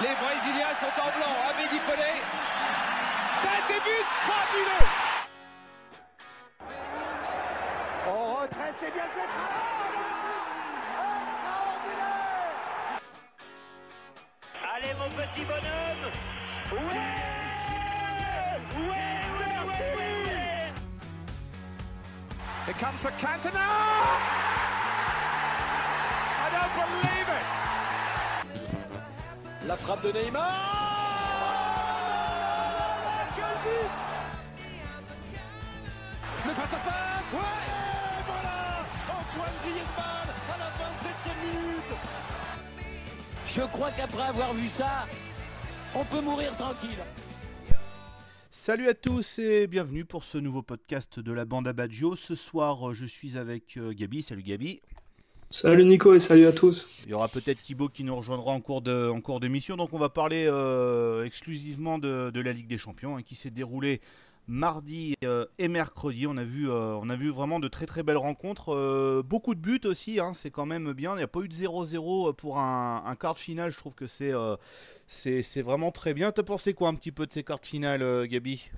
[0.00, 1.34] Les Brésiliens sont en blanc.
[1.50, 2.22] Amédi Pelé.
[3.42, 4.88] Tête et but fabuleux.
[8.08, 9.28] On retraite, c'est bien fait.
[14.74, 16.04] Allez mon petit bonhomme
[16.72, 16.78] Ouais
[18.78, 20.72] Ouais, ouais, ouais, ouais
[22.66, 23.68] Here comes the Cantona.
[26.42, 27.69] I don't believe it.
[29.66, 30.46] La frappe de Neymar
[33.36, 33.90] Quel but
[36.46, 37.38] Le face-à-face Ouais
[38.18, 41.92] Et voilà Antoine Griezmann à la 27e minute
[43.46, 45.06] Je crois qu'après avoir vu ça,
[45.94, 47.04] on peut mourir tranquille.
[48.52, 52.16] Salut à tous et bienvenue pour ce nouveau podcast de la bande Abadjo.
[52.16, 54.22] Ce soir, je suis avec euh, Gabi.
[54.22, 54.80] Salut Gabi.
[55.52, 57.02] Salut Nico et salut à tous.
[57.06, 59.76] Il y aura peut-être Thibaut qui nous rejoindra en cours de, en cours d'émission.
[59.76, 63.50] Donc on va parler euh, exclusivement de, de la Ligue des Champions hein, qui s'est
[63.50, 64.00] déroulée
[64.46, 66.28] mardi euh, et mercredi.
[66.28, 69.22] On a, vu, euh, on a vu vraiment de très très belles rencontres.
[69.28, 71.14] Beaucoup de buts aussi, hein, c'est quand même bien.
[71.14, 73.72] Il n'y a pas eu de 0-0 pour un, un quart de finale.
[73.72, 76.30] Je trouve que c'est vraiment très bien.
[76.30, 78.70] T'as pensé quoi un petit peu de ces quarts de finale, Gabi?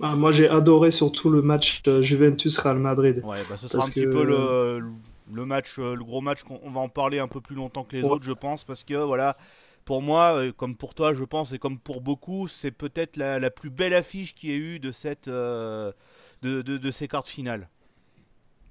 [0.00, 3.20] Ah, moi j'ai adoré surtout le match Juventus-Real Madrid.
[3.24, 4.90] Ouais, bah, ce sera un petit que- peu le, le
[5.28, 7.96] match, euh, le gros match qu'on on va en parler un peu plus longtemps que
[7.96, 8.10] les Ouais.
[8.10, 9.36] autres, je pense, parce que voilà,
[9.84, 13.38] pour moi, euh, comme pour toi, je pense, et comme pour beaucoup, c'est peut-être la,
[13.38, 15.92] la plus belle affiche qu'il y ait eu de cette, euh,
[16.42, 17.68] de, de, de ces quarts de finale.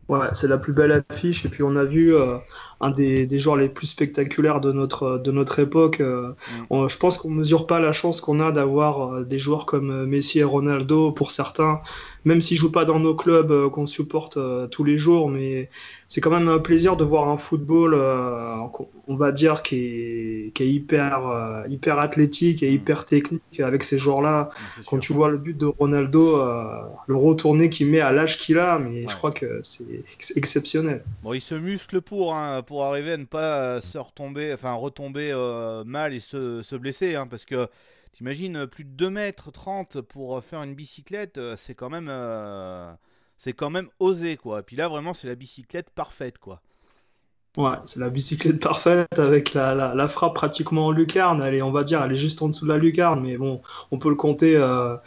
[0.10, 1.46] Ouais, c'est la plus belle affiche.
[1.46, 2.38] Et puis on a vu euh,
[2.82, 6.02] un des, des joueurs les plus spectaculaires de notre, de notre époque.
[6.02, 6.66] euh, Mm.
[6.72, 10.06] on- je pense qu'on mesure pas la chance qu'on a d'avoir euh, des joueurs comme
[10.06, 11.80] Messi et Ronaldo pour certains,
[12.26, 14.38] même s'ils jouent pas dans nos clubs qu'on supporte
[14.72, 15.30] tous les jours.
[15.30, 15.70] Mais
[16.10, 17.96] c'est quand même un plaisir de voir un football,
[19.08, 22.74] on va dire, qui est, qui est hyper, hyper athlétique et Mm.
[22.74, 24.50] hyper technique avec ces joueurs-là.
[24.76, 26.42] C'est Quand tu vois le but de Ronaldo,
[27.08, 29.06] le retourné qu'il met à l'âge qu'il a, mais Ouais.
[29.10, 31.04] je crois que c'est ex- exceptionnel.
[31.22, 34.74] Bon, il se muscle pour, hein, pour arriver à ne pas euh, se retomber, enfin
[34.74, 37.68] retomber euh, mal et se, se blesser, hein, parce que
[38.12, 42.94] t'imagines euh, plus de 2 mètres 30 pour faire une bicyclette, c'est quand même, euh,
[43.38, 44.60] c'est quand même osé quoi.
[44.60, 46.62] Et puis là vraiment c'est la bicyclette parfaite quoi.
[47.56, 51.40] Ouais, c'est la bicyclette parfaite avec la, la, la frappe pratiquement en lucarne.
[51.44, 53.62] Elle est, on va dire, elle est juste en dessous de la lucarne, mais bon,
[53.92, 54.98] on peut le compter euh,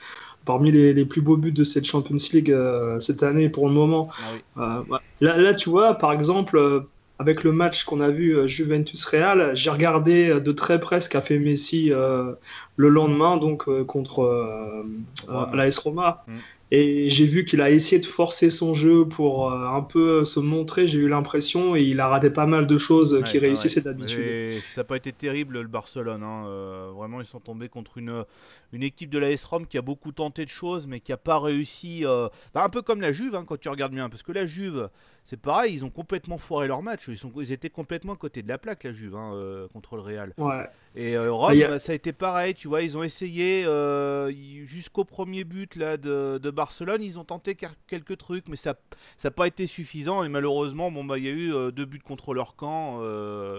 [0.46, 3.74] parmi les, les plus beaux buts de cette Champions League euh, cette année pour le
[3.74, 4.08] moment.
[4.10, 4.40] Ah oui.
[4.62, 6.80] Euh, là, là, tu vois, par exemple, euh,
[7.18, 11.38] avec le match qu'on a vu Juventus-Real, j'ai regardé de très près ce qu'a fait
[11.38, 14.84] Messi le lendemain, donc contre
[15.26, 15.50] Roma.
[15.54, 16.24] l'AS Roma.
[16.26, 16.32] Mm.
[16.72, 20.40] Et j'ai vu qu'il a essayé de forcer son jeu pour euh, un peu se
[20.40, 23.82] montrer, j'ai eu l'impression, et il a raté pas mal de choses Ouais, qui réussissaient
[23.82, 24.60] d'habitude.
[24.62, 26.24] Ça n'a pas été terrible le Barcelone.
[26.24, 26.46] hein.
[26.48, 28.24] Euh, vraiment, ils sont tombés contre une,
[28.72, 31.38] une équipe de la S-Rom qui a beaucoup tenté de choses, mais qui n'a pas
[31.38, 32.04] réussi.
[32.04, 34.08] euh, bah, un peu comme la Juve, hein, quand tu regardes bien.
[34.08, 34.88] Parce que la Juve,
[35.28, 37.08] c'est pareil, ils ont complètement foiré leur match.
[37.08, 39.96] Ils, sont, ils étaient complètement à côté de la plaque, la Juve, hein, euh, contre
[39.96, 40.32] le Real.
[40.38, 40.64] Ouais.
[40.94, 43.64] Et euh, Rome, Ah, a- bah, ça a été pareil, tu vois, ils ont essayé
[43.66, 44.30] euh,
[44.64, 47.56] jusqu'au premier but là, de, de Barcelone, ils ont tenté
[47.88, 48.76] quelques trucs, mais ça
[49.24, 50.22] n'a pas été suffisant.
[50.22, 53.00] Et malheureusement, bon, bah, il y a eu deux buts contre leur camp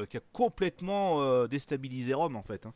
[0.10, 2.66] qui a complètement déstabilisé Rome en fait.
[2.66, 2.74] hein.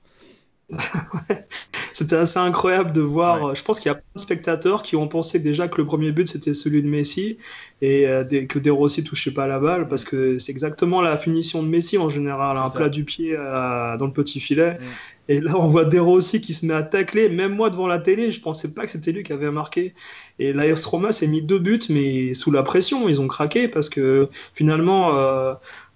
[1.93, 3.43] C'était assez incroyable de voir.
[3.43, 3.55] Ouais.
[3.55, 6.11] Je pense qu'il y a plein de spectateurs qui ont pensé déjà que le premier
[6.11, 7.37] but c'était celui de Messi
[7.81, 11.61] et euh, que De Rossi touchait pas la balle parce que c'est exactement la finition
[11.63, 12.77] de Messi en général, un ça.
[12.77, 14.73] plat du pied euh, dans le petit filet.
[14.75, 14.77] Mm.
[15.29, 17.29] Et là on voit De Rossi qui se met à tacler.
[17.29, 19.93] Même moi devant la télé, je pensais pas que c'était lui qui avait marqué.
[20.39, 23.89] Et l'AS Roma s'est mis deux buts mais sous la pression, ils ont craqué parce
[23.89, 25.17] que finalement.
[25.17, 25.53] euh,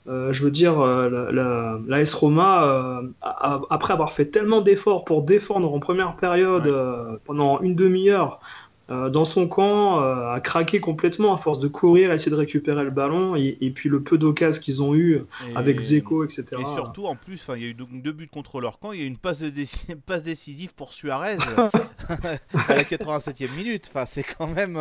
[0.08, 4.62] euh, je veux dire, euh, la, la, Roma, euh, a- a- après avoir fait tellement
[4.62, 7.18] d'efforts pour défendre en première période Ouais.
[7.26, 8.40] pendant une demi-heure
[8.88, 13.36] dans son camp, a craqué complètement à force de courir, essayer de récupérer le ballon,
[13.36, 15.16] et, et puis le peu d'occases qu'ils ont eu
[15.50, 16.46] Et- avec Zeko, etc.
[16.60, 18.92] Et surtout, en plus, il y a eu deux buts contre leur camp.
[18.92, 19.51] Il y a eu une passe, de
[20.06, 21.38] passe décisive pour Suarez
[22.69, 23.86] à la 87e minute.
[23.88, 24.78] Enfin, c'est quand même.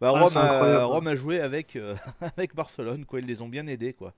[0.00, 0.84] Bah, Ah, Rome, a, incroyable.
[0.84, 1.94] Rome a joué avec, euh,
[2.36, 3.04] avec Barcelone.
[3.04, 3.20] Quoi.
[3.20, 3.92] Ils les ont bien aidés.
[3.92, 4.12] Quoi.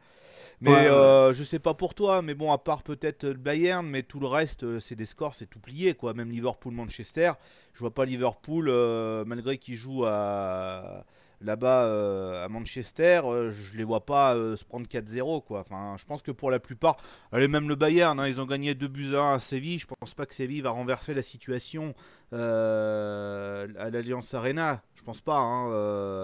[0.61, 0.87] Mais Ouais, ouais.
[0.89, 4.19] euh, je sais pas pour toi, mais bon, à part peut-être le Bayern, mais tout
[4.21, 5.95] le reste, euh, c'est des scores, c'est tout plié.
[5.95, 6.15] Quoi.
[6.15, 7.33] Même Liverpool-Manchester,
[7.75, 11.05] je vois pas Liverpool, euh, malgré qu'ils jouent à,
[11.41, 15.61] là-bas euh, à Manchester, euh, je les vois pas euh, se prendre 4-0 quoi.
[15.61, 16.97] Enfin, je pense que pour la plupart,
[17.33, 19.79] allez même le Bayern, hein, ils ont gagné 2 buts à 1 à Séville.
[19.79, 21.95] Je pense pas que Séville va renverser la situation
[22.33, 24.83] à l'Alliance Arena.
[24.95, 25.37] Je pense pas.
[25.37, 25.69] Hein,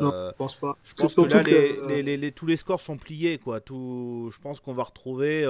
[0.00, 0.76] non, je pense pas.
[0.82, 3.60] Je pense que là, les, les, tous les scores sont pliés quoi.
[3.60, 5.46] Tout, je pense qu'on va retrouver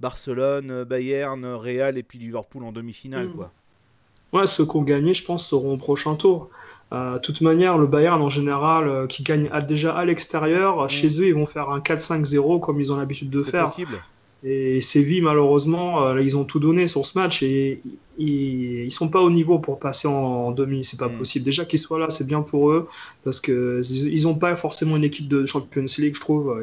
[0.00, 3.34] Barcelone, Bayern, Real et puis Liverpool en demi-finale mm.
[3.34, 3.52] quoi.
[4.34, 6.50] Ouais, ceux qui ont gagné, je pense, seront au prochain tour.
[6.92, 10.88] Euh, de toute manière, le Bayern en général, euh, qui gagne déjà à l'extérieur, mm.
[10.88, 13.66] chez eux, ils vont faire un 4-5-0 comme ils ont l'habitude de faire.
[13.66, 14.02] Possible.
[14.46, 17.80] Et Séville, malheureusement, euh, ils ont tout donné sur ce match et
[18.18, 20.84] ils, ne sont pas au niveau pour passer en, demi.
[20.84, 21.16] C'est pas mm.
[21.16, 21.46] possible.
[21.46, 22.86] Déjà qu'ils soient là, c'est bien pour eux
[23.24, 26.62] parce que ils ont pas forcément une équipe de Champions League, je trouve.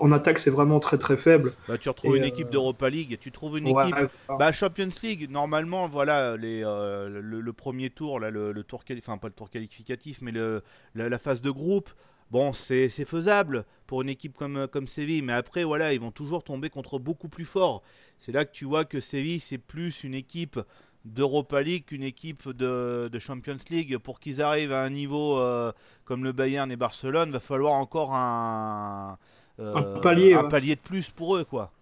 [0.00, 1.54] En attaque, c'est vraiment très très faible.
[1.68, 3.96] Bah, tu retrouves une équipe d'Europa League, tu trouves une équipe.
[4.38, 9.34] Bah, Champions League, normalement, voilà, les, le, premier tour, là, le, tour, enfin pas le
[9.34, 10.62] tour qualificatif, mais le,
[10.94, 11.88] la phase de groupe.
[12.30, 16.44] Bon, c'est faisable pour une équipe comme, comme Séville, mais après, voilà, ils vont toujours
[16.44, 17.82] tomber contre beaucoup plus fort.
[18.18, 20.60] C'est là que tu vois que Séville, c'est plus une équipe
[21.06, 23.98] d'Europa League qu'une équipe de, Champions League.
[23.98, 25.72] Pour qu'ils arrivent à un niveau euh,
[26.04, 29.16] comme le Bayern et Barcelone, va falloir encore un,
[29.58, 31.72] euh, palier, palier de plus pour eux, quoi.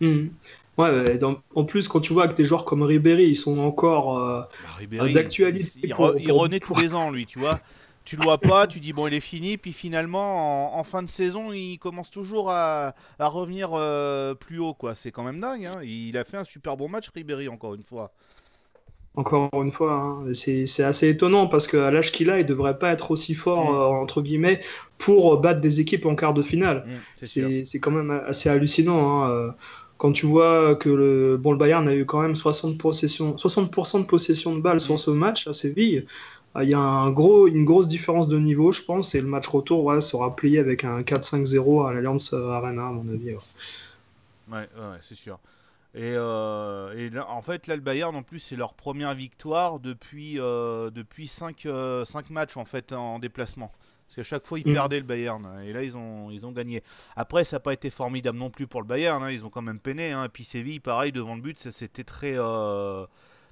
[0.00, 0.26] Mmh.
[0.78, 1.18] Ouais,
[1.54, 4.42] en plus, quand tu vois que des joueurs comme Ribéry, ils sont encore euh,
[4.90, 5.80] bah, d'actualité.
[5.82, 7.58] Il, renaît tous les ans, lui, tu vois
[8.06, 11.08] tu le vois pas, tu dis bon il est fini, puis finalement en, fin de
[11.08, 14.94] saison il commence toujours à, revenir euh, plus haut quoi.
[14.94, 15.66] C'est quand même dingue.
[15.66, 15.80] Hein.
[15.82, 18.12] Il a fait un super bon match Ribéry encore une fois.
[19.16, 20.32] Encore une fois, hein.
[20.34, 23.74] c'est assez étonnant parce qu'à l'âge qu'il a, il devrait pas être aussi fort mm.
[23.74, 24.60] euh, entre guillemets
[24.98, 26.86] pour battre des équipes en quart de finale.
[26.86, 29.22] Mm, c'est quand même assez hallucinant.
[29.22, 29.30] Hein.
[29.30, 29.50] Euh,
[29.96, 33.70] quand tu vois que le, bon, le Bayern a eu quand même 60%, possession, 60
[33.70, 34.98] de possession de balles sur mm.
[34.98, 36.04] ce match à Séville,
[36.62, 39.46] il y a un gros, une grosse différence de niveau, je pense, et le match
[39.48, 43.32] retour ouais, sera plié avec un 4-5-0 à l'Alliance Arena, à mon avis.
[44.50, 45.38] Ouais, ouais, c'est sûr.
[45.96, 50.90] Et, euh, en fait, là, le Bayern, en plus, c'est leur première victoire depuis, euh,
[50.90, 53.72] depuis 5, euh, matchs en, fait, en déplacement.
[54.06, 54.74] Parce qu'à chaque fois, ils mm.
[54.74, 55.62] perdaient le Bayern.
[55.64, 56.82] Et là, ils ont, ils ont gagné.
[57.16, 59.22] Après, ça n'a pas été formidable non plus pour le Bayern.
[59.22, 59.30] Hein.
[59.30, 60.12] Ils ont quand même peiné.
[60.12, 60.24] Hein.
[60.24, 62.36] Et puis Séville, pareil, devant le but, c'était très.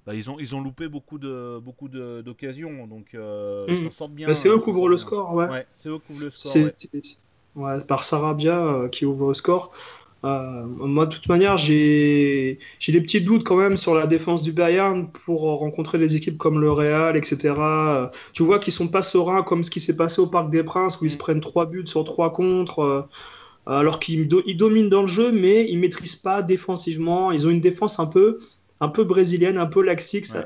[0.06, 3.84] Bah, ils, ont, ils ont loupé beaucoup de beaucoup d'occasions, donc euh, ils hmm.
[3.84, 4.26] s'en sortent bien.
[4.26, 5.66] Bah, c'est eux qui ouvrent le score, ouais.
[5.74, 6.70] c'est eux qui ouvrent le score.
[7.56, 7.78] Ouais.
[7.86, 9.72] par Sarabia euh, qui ouvre le score.
[10.24, 14.52] Euh, moi, de toute manière, j'ai des petits doutes quand même sur la défense du
[14.52, 17.54] Bayern pour rencontrer des équipes comme le Real, etc.
[18.32, 21.00] Tu vois qu'ils sont pas sereins comme ce qui s'est passé au Parc des Princes
[21.00, 23.06] où ils se prennent trois buts sur trois contre.
[23.66, 27.30] alors qu'ils dominent dans le jeu, mais ils maîtrisent pas défensivement.
[27.30, 28.38] Ils ont une défense un peu
[28.84, 30.38] un peu brésilienne, un peu laxiste,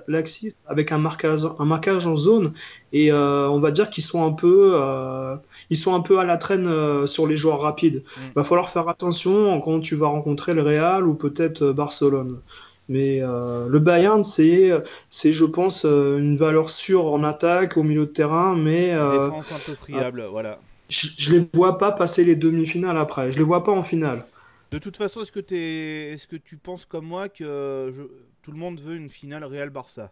[0.67, 2.52] avec un marquage, un marquage en zone.
[2.93, 5.35] Et euh, on va dire qu'ils sont un peu, euh,
[5.70, 8.02] ils sont un peu à la traîne euh, sur les joueurs rapides.
[8.17, 8.32] Il mm.
[8.37, 12.38] va falloir faire attention quand tu vas rencontrer le Real ou peut-être Barcelone.
[12.90, 14.73] Mais le Bayern, c'est,
[15.11, 19.70] c'est, je pense, une valeur sûre en attaque, au milieu de terrain, mais défense un
[19.70, 20.58] peu friable, voilà.
[20.88, 23.31] Je, ne les vois pas passer les demi-finales après.
[23.31, 24.25] Je les vois pas en finale.
[24.70, 26.12] De toute façon, est-ce que, es...
[26.14, 27.93] est-ce que tu penses comme moi que
[28.48, 30.10] tout le monde veut une finale Real Barça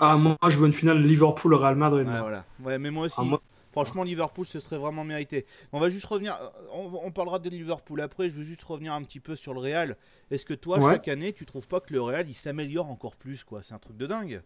[0.00, 2.06] Ah, moi, je veux une finale Liverpool-Real Madrid.
[2.06, 2.44] Ouais, voilà.
[2.62, 3.16] Ouais, mais moi aussi.
[3.18, 3.38] Ah,
[3.70, 5.46] Franchement, Liverpool, ce serait vraiment mérité.
[5.72, 6.38] On va juste revenir.
[6.74, 8.28] On, parlera de Liverpool après.
[8.28, 9.96] Je veux juste revenir un petit peu sur le Real.
[10.30, 13.44] Est-ce que toi, chaque année, tu trouves pas que le Real, il s'améliore encore plus,
[13.44, 13.62] quoi?
[13.62, 14.42] C'est un truc de dingue.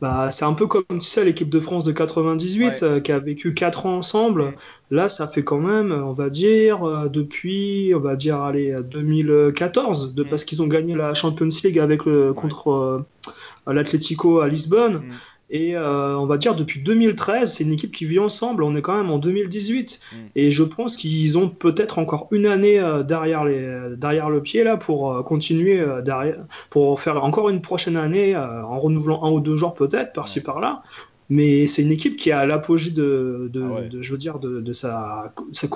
[0.00, 3.18] Bah, c'est un peu comme tu sais l'équipe de France de 98 euh, qui a
[3.18, 4.52] vécu 4 ans ensemble.
[4.90, 10.14] Là, ça fait quand même, on va dire, euh, depuis, on va dire, allez, 2014,
[10.14, 10.28] de, mm.
[10.28, 15.02] parce qu'ils ont gagné la Champions League avec le, contre euh, l'Atlético à Lisbonne.
[15.50, 18.62] Et euh, on va dire depuis 2013, c'est une équipe qui vit ensemble.
[18.62, 20.00] On est quand même en 2018.
[20.00, 20.16] Mm.
[20.36, 24.64] Et je pense qu'ils ont peut-être encore une année euh, derrière, les, derrière le pied
[24.64, 26.38] là pour euh, continuer derrière,
[26.70, 30.82] pour faire encore une prochaine année en renouvelant un ou deux joueurs peut-être par-ci par-là.
[31.30, 35.32] Mais c'est une équipe qui est à l'apogée de, ah je veux dire, de, sa,
[35.52, 35.68] sa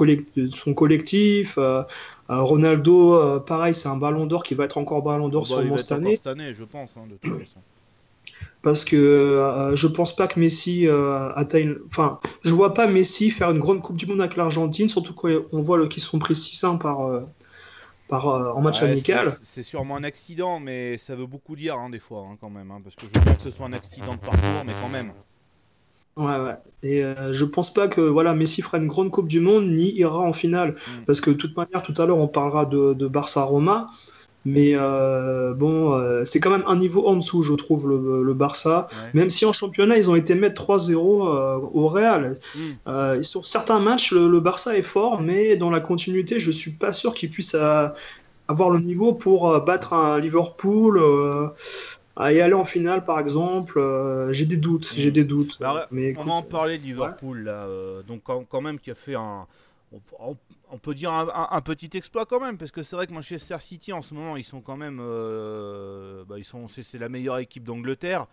[0.51, 1.59] son collectif.
[2.29, 5.93] Ronaldo, pareil, c'est un ballon d'or qui va être encore ballon d'or sur bah, cette
[5.93, 6.17] année.
[6.17, 7.61] Cette année, je pense, hein, de toute façon
[8.63, 11.77] parce que euh, je pense pas que Messi euh, atteigne.
[11.87, 15.29] Enfin, je vois pas Messi faire une grande Coupe du Monde avec l'Argentine, surtout quand
[15.53, 17.23] on voit qu'ils sont pris 6-1 par, euh,
[18.09, 19.33] par, en match amical.
[19.43, 22.71] C'est sûrement un accident, mais ça veut beaucoup dire hein, des fois, hein, quand même.
[22.71, 24.89] Hein, parce que je veux pas que ce soit un accident de parcours, mais quand
[24.89, 25.13] même.
[26.17, 26.57] Ouais, ouais.
[26.83, 27.01] Et
[27.31, 30.33] je pense pas que voilà, Messi fera une grande Coupe du Monde ni ira en
[30.33, 30.71] finale.
[30.71, 31.05] Mm.
[31.07, 33.89] Parce que de toute manière, tout à l'heure, on parlera de, de Barça-Roma.
[34.49, 38.35] Mais euh, bon, euh, c'est quand même un niveau en dessous, je trouve, le, le
[38.35, 38.87] Barça.
[38.91, 39.11] Ouais.
[39.13, 42.35] Même si en championnat, ils ont été mettre 3-0 euh, au Real.
[42.55, 42.61] Mm.
[42.87, 46.71] Euh, sur certains matchs, le, le Barça est fort, mais dans la continuité, je suis
[46.71, 47.57] pas sûr qu'ils puissent
[48.49, 51.49] avoir le niveau pour battre un Liverpool euh,
[52.31, 53.79] et aller en finale, par exemple.
[54.31, 55.59] J'ai des doutes, j'ai des doutes.
[55.61, 57.67] Bah, mais on va en parler de Liverpool là,
[58.09, 59.47] donc quand, quand même qui a fait un,
[60.71, 63.13] on, peut dire un, un- un petit exploit quand même, parce que c'est vrai que
[63.13, 66.99] Manchester City en ce moment ils sont quand même, euh, bah, ils sont, c'est c'est
[66.99, 68.27] la meilleure équipe d'Angleterre,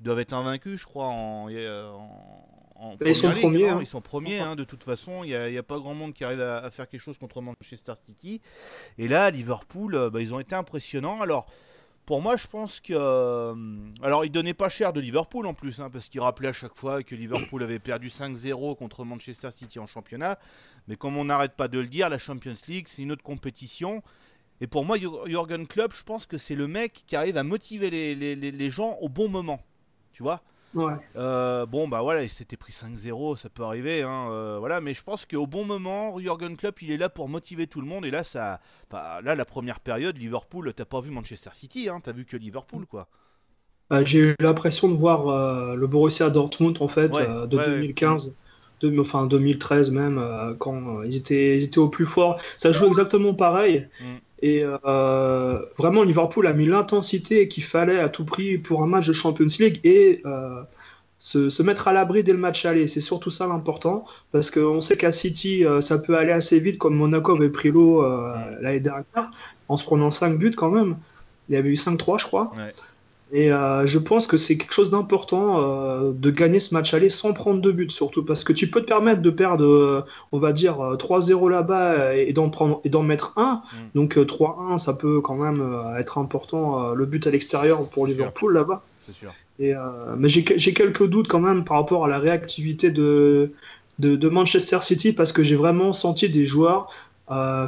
[0.00, 2.38] ils doivent être invaincus je crois en, en,
[2.76, 3.80] en Ils sont Ligue, premiers, non hein.
[3.80, 5.94] Ils sont premiers hein, de toute façon, il n'y a, il y a pas grand
[5.94, 8.40] monde qui arrive à, à faire quelque chose contre Manchester City,
[8.98, 11.20] et là Liverpool, euh, bah, ils ont été impressionnants.
[11.20, 11.46] Alors
[12.06, 12.92] pour moi, je pense que.
[12.94, 13.54] euh,
[14.02, 16.76] Alors, il donnait pas cher de Liverpool en plus, hein, parce qu'il rappelait à chaque
[16.76, 20.38] fois que Liverpool avait perdu 5-0 contre Manchester City en championnat.
[20.88, 24.02] Mais comme on n'arrête pas de le dire, la Champions League, c'est une autre compétition.
[24.60, 27.90] Et pour moi, Jürgen Klopp, je pense que c'est le mec qui arrive à motiver
[27.90, 29.60] les- les- les gens au bon moment.
[30.12, 30.42] Tu vois
[30.74, 30.94] ouais.
[31.16, 34.94] Euh, bon, bah voilà, il s'était pris 5-0, ça peut arriver, hein, euh, voilà, mais
[34.94, 38.04] je pense qu'au bon moment, Jurgen Klopp, il est là pour motiver tout le monde,
[38.06, 38.60] et là, ça,
[38.90, 42.86] là, la première période, Liverpool, t'as pas vu Manchester City, hein, t'as vu que Liverpool,
[42.86, 43.08] quoi.
[43.92, 47.66] Euh, j'ai eu l'impression de voir euh, le Borussia Dortmund en fait Ouais, de ouais.
[47.66, 48.36] 2015,
[48.84, 52.40] de- enfin 2013 même, euh, quand euh, ils étaient, ils étaient au plus fort.
[52.56, 53.88] Ça joue exactement pareil.
[54.00, 54.04] Mm.
[54.44, 59.06] Et euh, vraiment, Liverpool a mis l'intensité qu'il fallait à tout prix pour un match
[59.06, 60.62] de Champions League et euh,
[61.20, 62.88] se, se mettre à l'abri dès le match aller.
[62.88, 66.96] C'est surtout ça l'important, parce qu'on sait qu'à City, ça peut aller assez vite, comme
[66.96, 69.30] Monaco avait pris l'eau euh, l'année dernière,
[69.68, 70.96] en se prenant 5 buts quand même.
[71.48, 72.50] Il y avait eu 5-3, je crois.
[72.56, 72.72] Ouais.
[73.34, 77.08] Et euh, je pense que c'est quelque chose d'important euh, de gagner ce match aller
[77.08, 80.38] sans prendre de but, surtout parce que tu peux te permettre de perdre, euh, on
[80.38, 83.62] va dire, euh, 3-0 là-bas et d'en prendre et d'en mettre un.
[83.62, 83.78] Mm.
[83.94, 85.66] Donc euh, 3-1, ça peut quand même
[85.98, 88.06] être important, le but à l'extérieur pour.
[88.06, 88.82] Liverpool là-bas.
[89.00, 89.32] C'est sûr.
[89.58, 89.74] Et,
[90.18, 90.42] mais j'ai
[90.74, 93.52] quelques doutes quand même par rapport à la réactivité de,
[94.00, 96.92] de, de Manchester City parce que j'ai vraiment senti des joueurs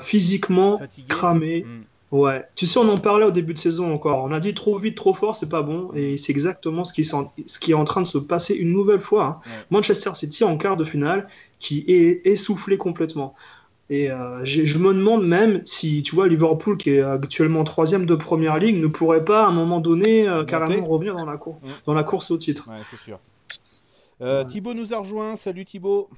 [0.00, 1.06] physiquement Fatigué.
[1.08, 1.64] cramés.
[1.66, 1.82] Mm.
[2.16, 4.22] Ouais, tu sais, on en parlait au début de saison encore.
[4.22, 5.90] On a dit trop vite, trop fort, c'est pas bon.
[5.94, 9.00] Et c'est exactement ce qui, ce qui est en train de se passer une nouvelle
[9.00, 9.24] fois.
[9.24, 9.38] hein.
[9.46, 9.64] Ouais.
[9.70, 11.26] Manchester City en quart de finale,
[11.58, 13.34] qui est essoufflé complètement.
[13.90, 18.14] Et euh, je me demande même si, tu vois, Liverpool, qui est actuellement troisième de
[18.14, 21.58] première ligue, ne pourrait pas à un moment donné euh, carrément revenir dans la, cour-
[21.64, 21.70] Ouais.
[21.86, 22.68] dans la course au titre.
[22.70, 23.18] Ouais, c'est sûr.
[24.20, 24.46] Euh, Ouais.
[24.46, 26.08] Thibaut nous a rejoint, salut Thibaut.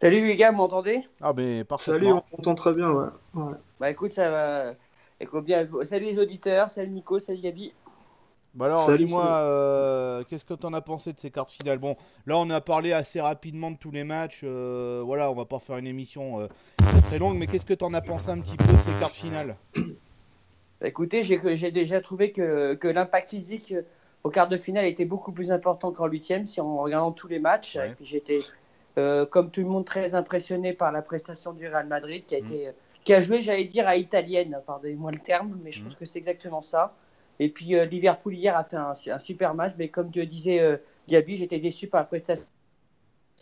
[0.00, 1.00] Salut les gars, vous m'entendez?
[1.20, 2.24] Ah, ben Salut, parfaitement.
[2.32, 3.06] on t'entend très bien, ouais.
[3.34, 3.54] ouais.
[3.80, 4.74] Bah écoute, ça va.
[5.20, 7.72] Salut les auditeurs, salut Nico, salut Gabi.
[8.54, 11.78] Bah alors, dis-moi, euh, qu'est-ce que t'en as pensé de ces cartes finales?
[11.78, 11.96] Bon,
[12.26, 14.42] là, on a parlé assez rapidement de tous les matchs.
[14.44, 16.46] euh, voilà, on va pas faire une émission euh,
[16.78, 19.14] très très longue, mais qu'est-ce que t'en as pensé un petit peu de ces cartes
[19.14, 19.56] finales?
[20.80, 23.74] Bah, écoutez, j'ai déjà trouvé que, que l'impact physique
[24.22, 27.40] au quart de finale était beaucoup plus important qu'en huitième, si en regardant tous les
[27.40, 27.76] matchs.
[27.76, 27.88] Ouais.
[27.90, 28.38] Et puis j'étais,
[28.98, 32.40] euh, comme tout le monde, très impressionné par la prestation du Real Madrid, qui a
[32.40, 32.44] Mm.
[32.44, 32.70] été,
[33.08, 34.60] qui a joué, j'allais dire, à italienne.
[34.66, 35.84] Pardonnez-moi le terme, mais je Mm.
[35.84, 36.94] pense que c'est exactement ça.
[37.40, 40.60] Et puis euh, Liverpool hier a fait un, un super match, mais comme te disait
[40.60, 40.76] euh,
[41.08, 42.46] Gabi, j'étais déçu par la prestation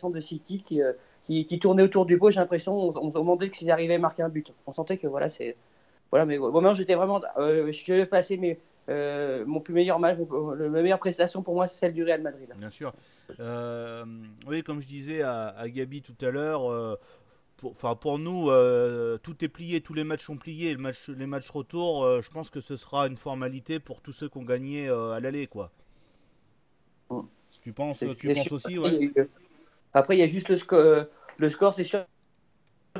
[0.05, 2.31] de City qui, euh, qui, qui tournait autour du pot.
[2.31, 4.53] J'ai l'impression on, on se demandait s'ils arrivaient à marquer un but.
[4.67, 5.57] On sentait que voilà, c'est
[6.11, 8.57] voilà, mais au moment j'étais vraiment, euh, je vais passer mes,
[8.87, 10.17] euh, mon plus meilleur match,
[10.57, 12.47] la meilleure prestation pour moi, c'est celle du Real Madrid.
[12.57, 12.93] Bien sûr.
[13.41, 14.05] Euh,
[14.47, 16.95] oui, comme je disais à, à Gabi tout à l'heure, euh,
[17.57, 20.73] pour, enfin, pour nous, euh, tout est plié, tous les matchs sont pliés.
[20.73, 24.11] Le match, les matchs retour, euh, je pense que ce sera une formalité pour tous
[24.11, 25.71] ceux qui ont gagné euh, à l'aller, quoi.
[27.63, 29.29] Tu penses, tu penses aussi, Après, ouais il y a eu-
[29.93, 32.05] Après, il y a juste le, sco- le score, c'est sûr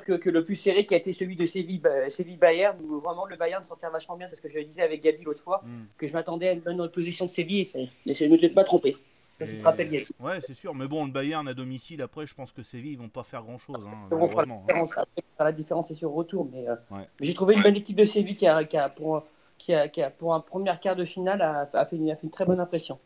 [0.05, 3.35] que, que le plus serré qui a été celui de Séville- Séville-Bayern, où vraiment le
[3.37, 5.85] Bayern s'en tire vachement bien, c'est ce que je disais avec Gabi l'autre fois, Mm.
[5.97, 8.49] que je m'attendais à une bonne opposition de Séville, et mais je ne me suis
[8.49, 8.97] pas trompé.
[9.39, 10.07] Et-.
[10.19, 10.73] Ouais, c'est sûr.
[10.73, 13.43] Mais bon, le Bayern à domicile, après, je pense que Séville, ils vont pas faire
[13.43, 14.95] grand-chose, hein, On fera la différence.
[15.39, 16.47] La différence, c'est sur retour.
[16.51, 17.07] Mais, euh, Ouais.
[17.19, 19.23] mais j'ai trouvé une bonne équipe de Séville qui a, qui a pour,
[19.57, 22.15] qui a, qui a, pour un premier quart de finale a, a fait, une, a
[22.15, 22.99] fait une très bonne impression.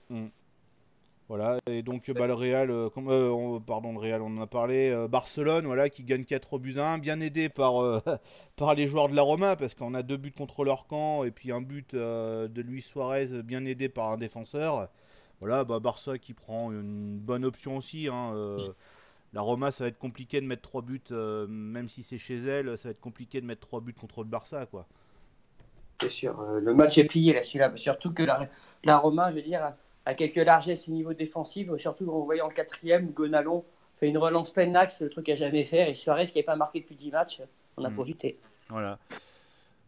[1.27, 4.47] Voilà, et donc bah, le Real, euh, euh, on- pardon, le Real, on en a
[4.47, 7.75] parlé, euh, Barcelone, voilà, qui gagne 4 buts à 1, bien aidé par,
[8.57, 11.31] par les joueurs de la Roma, parce qu'on a deux buts contre leur camp, et
[11.31, 14.89] puis un but de Luis Suarez, bien aidé par un défenseur.
[15.41, 18.07] Voilà, bah, Barça qui prend une bonne option aussi.
[18.07, 18.69] hein, euh,
[19.33, 22.38] la Roma, ça va être compliqué de mettre 3 buts, euh, même si c'est chez
[22.38, 24.86] elle, ça va être compliqué de mettre 3 buts contre le Barça, quoi.
[26.01, 26.39] C'est sûr.
[26.41, 27.71] euh, le match est plié là, celui-là.
[27.75, 28.48] Surtout que la,
[28.83, 29.74] la Roma, je veux dire,
[30.05, 31.69] a, quelques largesses au niveau défensif.
[31.77, 33.63] Surtout en voyant en quatrième, Gonalon
[33.98, 35.88] fait une relance plein axe, le truc à jamais faire.
[35.88, 37.41] Et Suarez qui n'est pas marqué depuis 10 matchs,
[37.77, 37.93] on a Mm.
[37.93, 38.39] profité.
[38.69, 38.98] Voilà.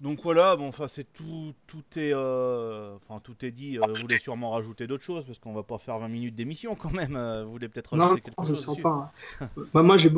[0.03, 3.77] Donc voilà, bon, enfin c'est tout, tout est, euh, enfin tout est dit.
[3.77, 6.75] Euh, vous voulez sûrement rajouter d'autres choses parce qu'on va pas faire 20 minutes d'émission
[6.75, 7.15] quand même.
[7.15, 9.11] Euh, vous voulez peut-être Non, rajouter non, quelque c'est chose dessus sympa.
[9.73, 10.09] Bah, moi, j'ai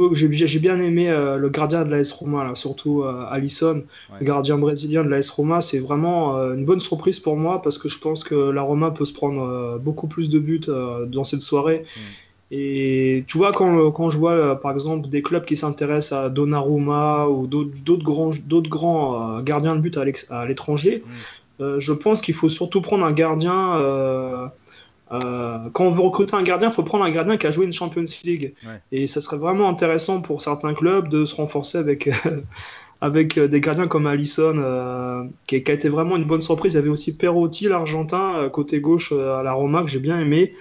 [0.60, 4.20] bien aimé le gardien de l'AS Roma, là, surtout Alisson, Ouais.
[4.22, 5.62] le gardien brésilien de l'AS Roma.
[5.62, 9.06] C'est vraiment une bonne surprise pour moi parce que je pense que la Roma peut
[9.06, 10.62] se prendre beaucoup plus de buts
[11.08, 11.86] dans cette soirée.
[11.86, 12.00] Mm.
[12.52, 16.30] Et tu vois, quand, quand je vois euh, par exemple des clubs qui s'intéressent à
[16.30, 18.30] Donnarumma ou d'autres grands,
[18.70, 21.64] grands euh, gardiens de but à l'étranger, Mm.
[21.64, 23.78] euh, je pense qu'il faut surtout prendre un gardien.
[23.80, 24.48] euh,
[25.12, 27.66] euh, quand on veut recruter un gardien, il faut prendre un gardien qui a joué
[27.66, 28.54] une Champions League.
[28.66, 28.80] Ouais.
[28.92, 32.10] Et ça serait vraiment intéressant pour certains clubs de se renforcer avec,
[33.02, 36.74] avec des gardiens comme Alisson, euh, qui, qui a été vraiment une bonne surprise.
[36.74, 40.20] Il y avait aussi Perotti, l'Argentin, côté gauche euh, à la Roma, que j'ai bien
[40.20, 40.54] aimé.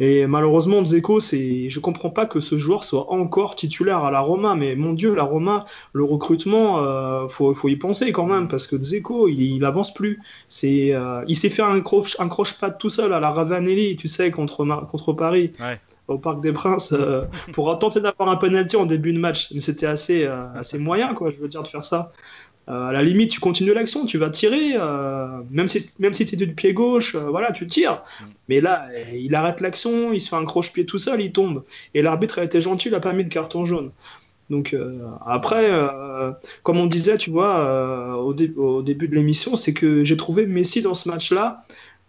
[0.00, 4.20] Et malheureusement, Dzeko, c'est, je comprends pas que ce joueur soit encore titulaire à la
[4.20, 4.54] Roma.
[4.54, 8.66] Mais mon Dieu, la Roma, le recrutement, euh, faut, faut y penser quand même, parce
[8.68, 10.20] que Dzeko, il, il avance plus.
[10.48, 12.28] C'est, euh, il s'est fait un croche, un
[12.70, 15.80] tout seul à la Ravanelli, tu sais, contre, contre Paris, Ouais.
[16.06, 19.50] au Parc des Princes, euh, pour tenter d'avoir un penalty en début de match.
[19.52, 22.12] Mais c'était assez, euh, assez moyen, quoi, je veux dire, de faire ça.
[22.68, 26.26] Euh, à la limite, tu continues l'action, tu vas tirer, euh, même si, même si
[26.26, 28.02] tu es du pied gauche, euh, voilà, tu tires.
[28.48, 31.64] Mais là, il arrête l'action, il se fait un croche-pied tout seul, il tombe.
[31.94, 33.90] Et l'arbitre a été gentil, il a pas mis de carton jaune.
[34.50, 36.30] Donc euh, après, euh,
[36.62, 40.16] comme on disait, tu vois, euh, au, dé- au début de l'émission, c'est que j'ai
[40.16, 41.62] trouvé Messi dans ce match-là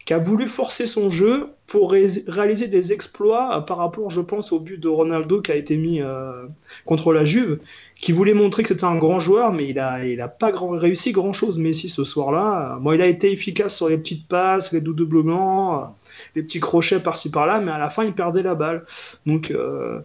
[0.09, 4.21] qui a voulu forcer son jeu pour ré- réaliser des exploits euh, par rapport, je
[4.21, 6.47] pense, au but de Ronaldo qui a été mis euh,
[6.83, 7.59] contre la Juve,
[7.95, 10.69] qui voulait montrer que c'était un grand joueur, mais il a, il a pas grand,
[10.69, 12.77] réussi grand-chose, Messi, ce soir-là.
[12.77, 15.95] Euh, Bon, il a été efficace sur les petites passes, les doublements,
[16.35, 18.85] les petits crochets par-ci par-là, mais à la fin, il perdait la balle.
[19.27, 19.99] Donc, euh,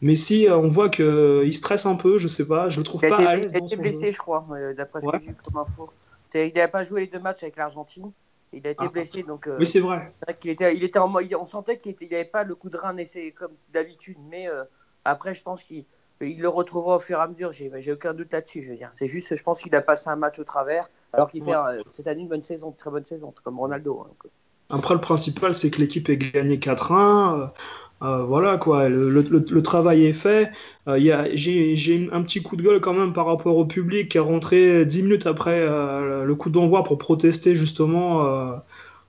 [0.00, 3.18] Messi, on voit qu'il stresse un peu, je sais pas, je le trouve Il pas
[3.18, 4.12] à été, l'aise il a été blessé, jeu.
[4.12, 5.18] je crois, d'après ce Ouais.
[5.18, 5.90] que j'ai vu comme info.
[6.34, 8.10] Il n'avait pas joué les deux matchs avec l'Argentine.
[8.52, 8.88] Il a été Ah.
[8.88, 10.12] blessé, donc euh, Oui, c'est vrai.
[10.40, 12.94] qu'il était, il était en, il- on sentait qu'il n'avait pas le coup de rein
[13.36, 14.16] comme d'habitude.
[14.30, 14.64] Mais euh,
[15.04, 15.84] après, je pense qu'il
[16.20, 17.50] il le retrouvera au fur et à mesure.
[17.52, 18.62] J'ai aucun doute là-dessus.
[18.62, 21.28] Je veux dire, c'est juste, je pense qu'il a passé un match au travers, alors
[21.28, 24.00] qu'il fait euh, cette année une bonne saison, une très bonne saison, comme Ronaldo.
[24.02, 24.08] hein.
[24.08, 24.30] Donc,
[24.70, 27.50] Après, le principal, c'est que l'équipe ait gagné 4-1.
[28.02, 28.88] Euh, voilà, quoi.
[28.88, 30.50] Le, le- le- le travail est fait.
[30.88, 30.98] Euh,
[31.34, 34.84] J'ai un petit coup de gueule quand même par rapport au public qui est rentré
[34.84, 38.56] 10 minutes après euh, le coup d'envoi pour protester justement, euh,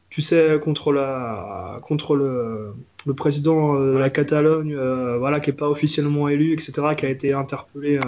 [0.09, 2.73] tu sais, contre, la, contre le,
[3.07, 4.75] le président de la Catalogne,
[5.19, 7.99] voilà, qui n'est pas officiellement élu, etc., qui a été interpellé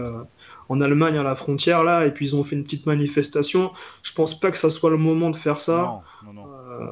[0.69, 3.71] en Allemagne à la frontière, là, et puis ils ont fait une petite manifestation.
[4.03, 5.97] Je pense pas que ça soit le moment de faire ça.
[6.21, 6.46] Non, non, non.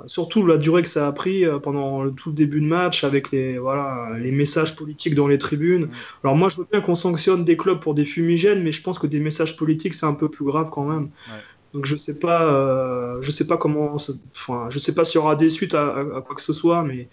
[0.07, 3.03] Surtout la durée que ça a pris euh, pendant le tout le début de match
[3.03, 5.89] avec les, voilà, les messages politiques dans les tribunes.
[6.23, 8.99] Alors moi je veux bien qu'on sanctionne des clubs pour des fumigènes, mais je pense
[8.99, 11.03] que des messages politiques c'est un peu plus grave quand même.
[11.03, 11.41] Ouais.
[11.73, 15.19] Donc je sais pas, euh, je sais pas comment, ça- enfin je sais pas s'il
[15.19, 17.09] y aura des suites à, à- à quoi que ce soit, mais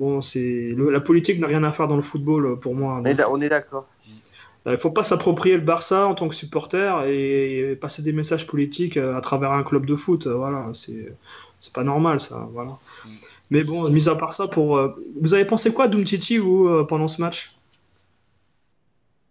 [0.00, 2.94] bon c'est la politique n'a rien à faire dans le football euh, pour moi.
[3.00, 3.86] on est, Donc, d'a- on est d'accord.
[4.66, 8.98] Il faut pas s'approprier le Barça en tant que supporter et passer des messages politiques
[8.98, 10.26] à travers un club de foot.
[10.26, 11.14] Voilà, c'est
[11.60, 12.48] c'est pas normal ça.
[12.52, 12.72] Voilà.
[13.50, 16.86] Mais bon, mis à part ça, pour euh, vous avez pensé quoi d'Umtiti vous euh,
[16.86, 17.54] pendant ce match?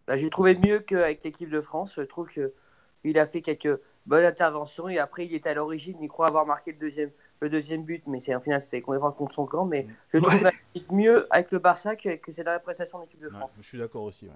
[0.07, 1.93] Bah, J'ai trouvé mieux qu'avec l'équipe de France.
[1.97, 5.97] Je trouve qu'il a fait quelques bonnes interventions et après il était à l'origine.
[6.01, 7.11] Il croit avoir marqué le deuxième,
[7.41, 9.65] le deuxième but, mais c'est en final c'était complètement contre son camp.
[9.65, 10.37] Mais je trouve Ouais.
[10.37, 10.51] qu'il a
[10.91, 13.53] mieux avec le Barça que, que c'est dans la prestation de l'équipe de Ouais, France.
[13.61, 14.25] je suis d'accord aussi.
[14.25, 14.31] ouais.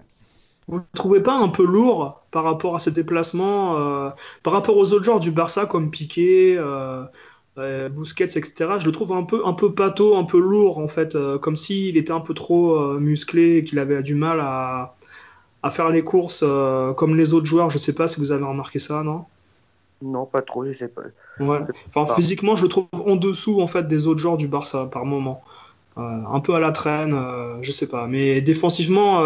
[0.68, 4.10] Vous ne trouvez pas un peu lourd par rapport à ces déplacements, euh,
[4.44, 6.56] par rapport aux autres joueurs du Barça comme Piqué,
[7.58, 8.54] euh, Busquets, etc.
[8.80, 11.56] Je le trouve un peu, un peu pâteau, un peu lourd en fait, euh, comme
[11.56, 14.96] s'il était un peu trop euh, musclé et qu'il avait du mal à,
[15.62, 17.70] à faire les courses euh, comme les autres joueurs.
[17.70, 19.26] Je sais pas si vous avez remarqué ça, non?
[20.02, 21.02] Non, pas trop, je sais pas.
[21.40, 21.60] Ouais.
[21.94, 25.06] Enfin, physiquement, je le trouve en dessous en fait des autres joueurs du Barça par
[25.06, 25.42] moment.
[25.96, 27.16] Un peu à la traîne,
[27.62, 28.08] je sais pas.
[28.08, 29.24] Mais défensivement,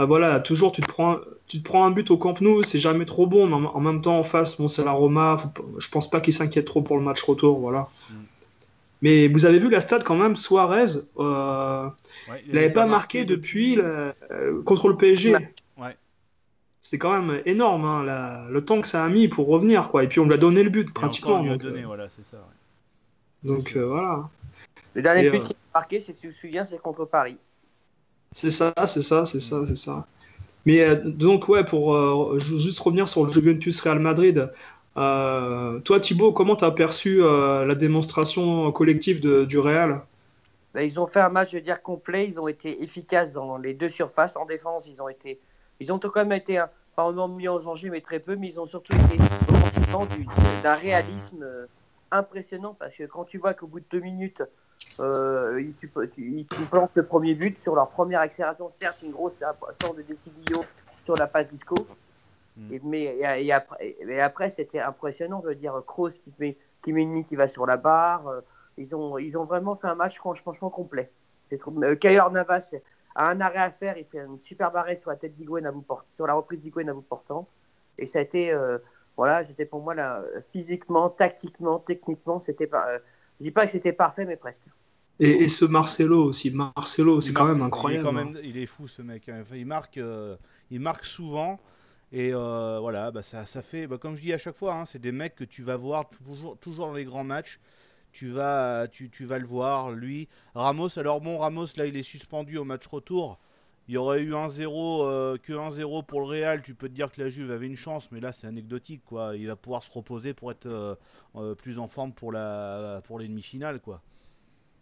[0.00, 2.62] euh, euh, voilà, toujours tu te prends, tu te prends un but au Camp Nou,
[2.62, 3.46] c'est jamais trop bon.
[3.46, 5.36] Mais en, en même temps, en face, bon, c'est la Roma.
[5.36, 7.88] faut je pense pas qu'ils s'inquiètent trop pour le match retour, voilà.
[8.10, 8.14] Mm.
[9.02, 10.84] Mais vous avez vu la stat quand même, Suarez,
[11.18, 11.86] euh,
[12.30, 15.34] Ouais, il n'avait pas marqué depuis le- euh, contre le PSG.
[15.78, 15.96] Ouais.
[16.82, 20.04] C'est quand même énorme, hein, la- le temps que ça a mis pour revenir, quoi.
[20.04, 21.40] Et puis on lui a donné le but, Et encore, pratiquement.
[21.40, 22.36] on lui a donc, donné, euh, voilà, c'est ça.
[22.36, 23.48] ouais.
[23.50, 24.28] donc euh, voilà.
[24.94, 27.38] Le dernier Et, but euh, qu'il a marqué, si tu te souviens, c'est contre Paris.
[28.32, 30.06] C'est ça, c'est ça, c'est ça, c'est ça.
[30.66, 34.50] Mais euh, donc, ouais, pour euh, ju- juste revenir sur le Juventus Real Madrid,
[34.96, 40.02] euh, toi Thibaut, comment t'as perçu euh, la démonstration collective du Real?
[40.74, 42.26] Bah, ils ont fait un match, je veux dire, complet.
[42.26, 44.36] Ils ont été efficaces dans les deux surfaces.
[44.36, 45.40] En défense, ils ont été,
[45.80, 48.36] ils ont quand même été, hein, pas mis en danger, mais très peu.
[48.36, 50.30] Mais ils ont surtout été effectivement du-
[50.62, 51.44] d'un réalisme
[52.10, 54.42] impressionnant parce que quand tu vois qu'au bout de deux minutes,
[55.00, 59.32] euh, ils, tu, plantent le premier but sur leur première accélération, certes une grosse
[59.74, 60.60] sorte de décision
[61.04, 61.74] sur la passe disco,
[62.56, 62.72] Mm.
[62.72, 63.04] et, mais
[63.40, 63.52] et,
[64.08, 67.48] et après, c'était impressionnant, je veux dire, Kroos qui met, qui met une qui va
[67.48, 68.40] sur la barre, euh,
[68.76, 71.10] ils, ont, ils ont vraiment fait un match franch- franchement complet.
[71.52, 72.74] Euh, Kaylor Navas
[73.14, 75.32] a un arrêt à faire, il fait une super arrêt sur la tête
[75.64, 77.48] à bout portant, sur la reprise d'Higuain à bout portant.
[77.98, 78.78] Et ça a été, euh,
[79.16, 82.86] voilà, c'était pour moi là, physiquement, tactiquement, techniquement, c'était pas.
[83.40, 84.62] Je dis pas que c'était parfait, mais presque.
[85.18, 88.04] Et, et ce Marcelo aussi, Marcelo, c'est quand même incroyable.
[88.04, 88.24] Il est, quand hein.
[88.32, 89.28] même, il est fou ce mec.
[89.28, 89.38] hein.
[89.42, 90.36] Enfin, il, marque, euh,
[90.70, 91.60] il marque souvent.
[92.12, 94.84] Et euh, voilà, bah, ça, ça fait, bah, comme je dis à chaque fois, hein,
[94.86, 97.60] c'est des mecs que tu vas voir toujours, toujours dans les grands matchs.
[98.12, 100.28] Tu vas, tu, tu vas le voir, lui.
[100.54, 103.38] Ramos, alors bon, Ramos, là, il est suspendu au match retour.
[103.90, 106.62] Il y aurait eu 1-0, euh, que 1-0 pour le Real.
[106.62, 109.02] Tu peux te dire que la Juve avait une chance, mais là, c'est anecdotique.
[109.04, 109.32] quoi.
[109.36, 110.94] Il va pouvoir se reposer pour être euh,
[111.34, 113.80] euh, plus en forme pour la pour les demi-finales.
[113.80, 114.00] quoi.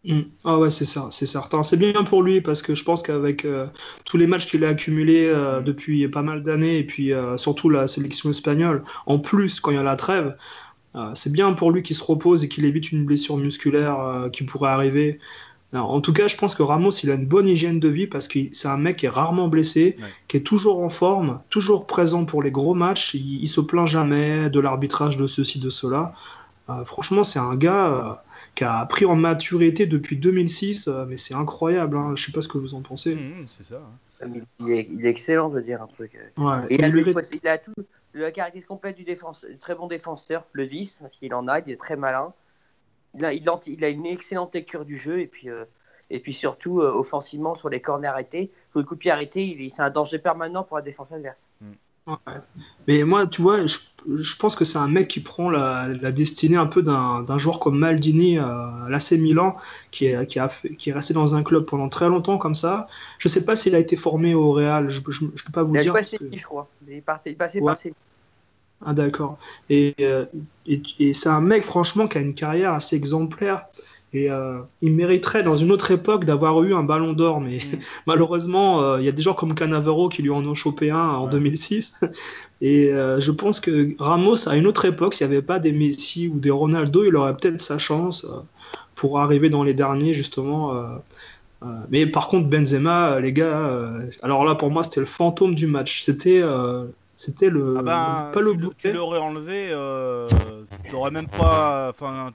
[0.05, 0.21] Mm.
[0.45, 1.63] Ah ouais, c'est ça, c'est certain.
[1.63, 3.67] C'est bien pour lui parce que je pense qu'avec euh,
[4.05, 5.65] tous les matchs qu'il a accumulés euh, Mm.
[5.65, 9.77] depuis pas mal d'années et puis euh, surtout la sélection espagnole, en plus quand il
[9.77, 10.37] y a la trêve,
[11.15, 14.71] c'est bien pour lui qu'il se repose et qu'il évite une blessure musculaire qui pourrait
[14.71, 15.21] arriver.
[15.73, 18.07] Alors, en tout cas, je pense que Ramos, il a une bonne hygiène de vie
[18.07, 20.05] parce que c'est un mec qui est rarement blessé, Ouais.
[20.27, 23.13] qui est toujours en forme, toujours présent pour les gros matchs.
[23.15, 26.15] Il, il se plaint jamais de l'arbitrage de ceci, de cela.
[26.71, 28.13] Euh, franchement, c'est un gars euh,
[28.55, 31.97] qui a pris en maturité depuis 2006, euh, mais c'est incroyable.
[31.99, 32.13] Hein.
[32.15, 33.17] Je sais pas ce que vous en pensez.
[33.17, 33.77] Mhm, c'est ça.
[34.23, 34.29] hein.
[34.61, 36.13] Il est, il est excellent, je veux dire un truc.
[36.39, 36.57] Ouais.
[36.71, 37.73] Et il, a Il le- mérite- il a tout,
[38.15, 41.71] la caractéristique complète du défenseur, très bon défenseur, le vice, parce qu'il en a, il
[41.71, 42.33] est très malin.
[43.15, 45.65] Il a, il, il une excellente lecture du jeu et puis, euh,
[46.11, 49.45] et puis surtout euh, offensivement sur les corners arrêtés, sur les coups de pied arrêtés,
[49.47, 51.49] il est- c'est un danger permanent pour la défense adverse.
[52.87, 53.77] Mais moi, tu vois, je,
[54.17, 57.61] je pense que c'est un mec qui prend la, la destinée un peu d'un joueur
[57.61, 59.53] comme Maldini euh, à l'AC Milan,
[59.91, 62.55] qui est, qui, a fait- qui est resté dans un club pendant très longtemps comme
[62.55, 62.89] ça.
[63.19, 65.81] Je sais pas s'il a été formé au Real, je, je peux pas vous Il
[65.83, 65.93] dire.
[65.93, 66.67] joué à parce que- je crois.
[66.87, 67.67] Il est passé, il est passé Ouais.
[67.67, 67.95] par Séville.
[68.85, 69.39] Ah d'accord.
[69.71, 70.25] Et, euh,
[70.67, 73.65] et, et c'est un mec franchement qui a une carrière assez exemplaire.
[74.15, 77.41] Et euh, il mériterait dans une autre époque d'avoir eu un ballon d'or.
[77.41, 77.79] Mais Mm.
[78.07, 80.97] malheureusement, euh, il y a des gens comme Cannavaro qui lui en ont chopé un
[81.19, 81.31] en Ouais.
[81.31, 82.01] 2006.
[82.61, 86.29] Et je pense que Ramos, à une autre époque, s'il n'y avait pas des Messi
[86.29, 88.27] ou des Ronaldo, il aurait peut-être sa chance
[88.97, 90.75] pour arriver dans les derniers justement.
[90.75, 90.87] euh,
[91.91, 95.67] mais par contre, Benzema, les gars, euh, alors là pour moi, c'était le fantôme du
[95.67, 96.03] match.
[96.03, 96.85] C'était euh,
[97.19, 102.33] c'était le, Ah ben, pas le tu, l'aurais enlevé, euh, t'aurais même pas, enfin,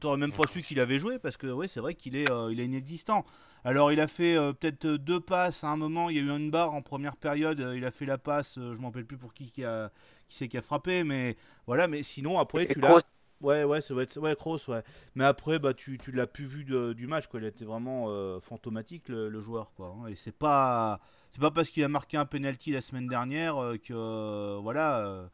[0.00, 2.52] t'aurais même pas su qu'il avait joué parce que ouais, c'est vrai qu'il est, euh,
[2.52, 3.24] il est inexistant.
[3.64, 6.10] Alors il a fait euh, peut-être deux passes à un moment.
[6.10, 7.60] Il y a eu une barre en première période.
[7.60, 8.58] euh, Il a fait la passe.
[8.58, 9.90] euh, je m'en rappelle plus pour qui qui a,
[10.28, 11.88] qui c'est qui a frappé, mais voilà.
[11.88, 12.98] Mais sinon après tu l'as.
[13.40, 14.82] Ouais, ouais, ça doit être ouais, Kroos, ouais.
[15.16, 17.40] Mais après, bah, tu, tu l'as plus vu de- du match, quoi.
[17.40, 19.94] Il était vraiment euh, fantomatique, le, le joueur, quoi.
[20.02, 20.06] hein.
[20.08, 21.00] Et c'est pas,
[21.34, 24.98] c'est pas parce qu'il a marqué un penalty la semaine dernière euh, que, euh, voilà,
[25.04, 25.26] euh,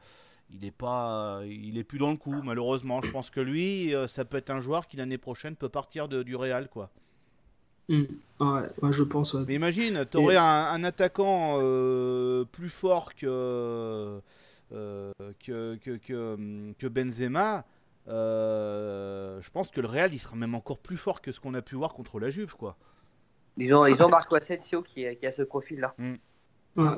[0.50, 3.02] il est pas, il est plus dans le coup, malheureusement.
[3.02, 6.22] Je pense que lui, ça peut être un joueur qui l'année prochaine peut partir de-
[6.22, 6.88] du Real, quoi.
[7.90, 8.04] Mm.
[8.40, 9.34] Ouais, ouais, je pense.
[9.34, 9.44] ouais.
[9.46, 13.26] Mais imagine, t'aurais un, un attaquant euh, plus fort que,
[14.72, 15.12] euh,
[15.44, 17.64] que, que, que, que Benzema.
[18.08, 21.54] euh, je pense que le Real, il sera même encore plus fort que ce qu'on
[21.54, 22.76] a pu voir contre la Juve, quoi.
[23.56, 25.94] Ils ont, ils ont Marco Asensio qui, qui a ce profil-là.
[26.76, 26.96] Ouais.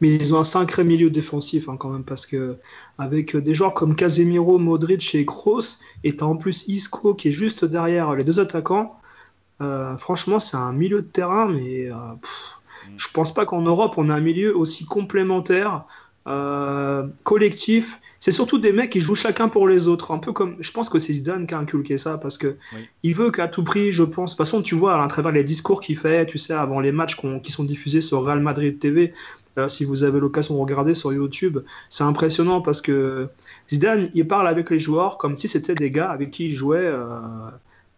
[0.00, 2.58] Mais ils ont un sacré milieu défensif hein, quand même parce que
[2.98, 7.28] avec euh, des joueurs comme Casemiro, Modric et Kroos et t'as en plus Isco qui
[7.28, 8.98] est juste derrière les deux attaquants.
[9.60, 12.94] euh, franchement, c'est un milieu de terrain, mais euh, pff, Mm.
[12.96, 15.84] je pense pas qu'en Europe on a un milieu aussi complémentaire,
[16.26, 18.00] euh, collectif.
[18.20, 20.88] C'est surtout des mecs qui jouent chacun pour les autres, un peu comme je pense
[20.88, 22.88] que c'est Zidane qui a inculqué ça parce que Oui.
[23.02, 24.30] il veut qu'à tout prix, je pense.
[24.32, 26.92] De toute façon, tu vois à travers les discours qu'il fait, tu sais, avant les
[26.92, 29.12] matchs qui sont diffusés sur Real Madrid TV.
[29.58, 31.58] euh, si vous avez l'occasion de regarder sur YouTube,
[31.88, 33.28] c'est impressionnant parce que
[33.70, 36.78] Zidane, il parle avec les joueurs comme si c'était des gars avec qui il jouait,
[36.78, 37.06] euh,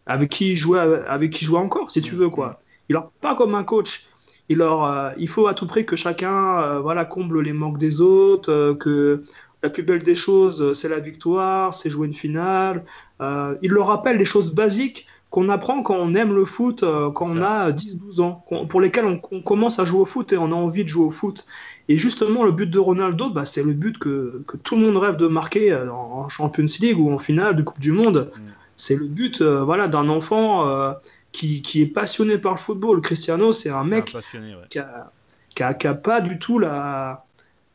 [0.07, 2.61] avec qui il jouait, avec qui il jouait encore, si tu veux quoi.
[2.89, 4.05] Il leur pas comme un coach.
[4.49, 7.79] Il leur, euh, il faut à tout prix que chacun, euh, voilà, comble les manques
[7.79, 9.23] des autres, euh, que
[9.63, 12.85] la plus belle des choses, c'est la victoire, c'est jouer une finale.
[13.21, 17.27] Il leur rappelle les choses basiques qu'on apprend quand on aime le foot, euh, quand
[17.29, 20.53] on a 10-12 ans, pour lesquels on, on commence à jouer au foot et on
[20.53, 21.45] a envie de jouer au foot.
[21.89, 24.97] Et justement, le but de Ronaldo, bah, c'est le but que, que tout le monde
[24.97, 28.31] rêve de marquer en Champions League ou en finale de Coupe du Monde.
[28.37, 28.41] Mm.
[28.77, 30.93] C'est le but euh, voilà, d'un enfant euh,
[31.37, 33.01] qui, qui est passionné par le football.
[33.03, 34.62] Cristiano, c'est un mec un passionné, ouais.
[34.70, 35.12] qui a,
[35.55, 37.25] qui a- qui a pas du tout la,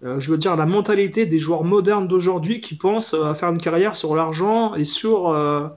[0.04, 3.50] euh, je veux dire, la mentalité des joueurs modernes d'aujourd'hui qui pensent euh, à faire
[3.50, 5.67] une carrière sur l'argent et sur, euh,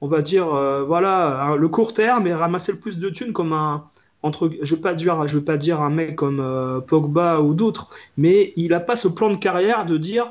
[0.00, 3.52] on va dire, euh, voilà, le court terme et ramasser le plus de thunes comme
[3.52, 3.84] un.
[4.22, 6.42] Entre, je veux pas dire, je veux pas dire un mec comme
[6.88, 10.26] Pogba ou d'autres, mais il a pas ce plan de carrière de dire,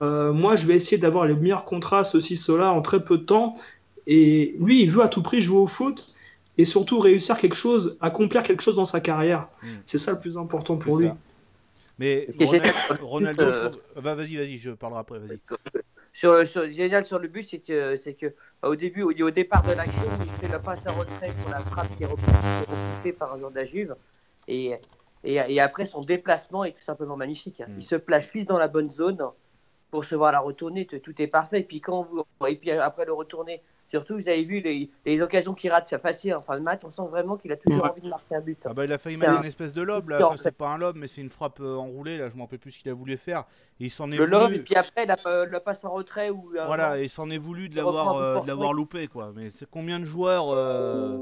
[0.00, 3.54] moi, je vais essayer d'avoir les meilleurs contrats, ceci, cela, en très peu de temps.
[4.06, 6.08] Et lui, il veut à tout prix jouer au foot
[6.58, 9.48] et surtout réussir quelque chose, accomplir quelque chose dans sa carrière.
[9.62, 9.66] Mm.
[9.84, 11.08] C'est ça le plus important pour lui.
[11.08, 11.16] ça.
[11.98, 12.28] Mais
[13.00, 15.38] Ronaldo, je euh, Va, vas-y, vas-y, je parlerai après, vas-y.
[16.12, 19.30] sur, sur- génial sur le but, c'est que, c'est que euh, au début, au, au
[19.30, 23.12] départ de l'action, il fait le passe à retrait pour la frappe qui est repoussée,
[23.12, 23.96] par un joueur de la Juve.
[24.46, 24.74] Et,
[25.24, 27.60] et, et après, son déplacement est tout simplement magnifique.
[27.60, 27.72] Mm.
[27.78, 29.22] Il se place pile dans la bonne zone
[29.90, 30.84] pour se voir la retourner.
[30.86, 31.60] Tout, tout est parfait.
[31.60, 35.20] Et puis, quand vous, et puis après le retourner, surtout, vous avez vu les, les
[35.20, 36.80] occasions qu'il rate, ça facile en fin de match.
[36.84, 37.90] On sent vraiment qu'il a toujours Ouais.
[37.90, 38.58] envie de marquer un but.
[38.64, 40.50] Ah bah il a failli mettre un- une espèce de lob là, Non, enfin, c'est-
[40.56, 42.78] pas un lob mais c'est une frappe euh, enroulée là, je m'en rappelle plus ce
[42.80, 43.40] qu'il a voulu faire.
[43.80, 44.56] Et il s'en est Le lob, voulu.
[44.56, 45.16] et puis après, la,
[45.60, 46.30] passe en retrait.
[46.30, 49.32] Où, euh, Voilà, il s'en est voulu de l'avoir euh, l'avoir loupé quoi.
[49.34, 51.16] Mais c'est combien de joueurs euh,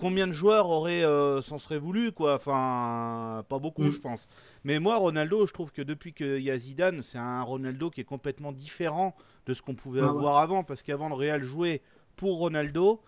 [0.00, 1.02] combien de joueurs auraient
[1.42, 2.34] s'en seraient voulu quoi?
[2.34, 3.90] Enfin, pas beaucoup Mm.
[3.90, 4.26] je pense.
[4.64, 8.00] Mais moi Ronaldo, je trouve que depuis qu'il y a Zidane, c'est un Ronaldo qui
[8.00, 9.14] est complètement différent
[9.46, 10.18] de ce qu'on pouvait Ah ouais.
[10.18, 11.82] avoir avant parce qu'avant le Real jouait
[12.16, 13.00] pour Ronaldo,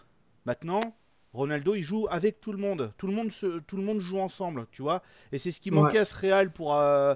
[0.46, 0.96] maintenant
[1.32, 4.18] Ronaldo il joue avec tout le monde, tout le monde se, tout le monde joue
[4.20, 5.02] ensemble, tu vois.
[5.32, 5.76] Et c'est ce qui Ouais.
[5.76, 7.14] manquait à ce Real pour euh,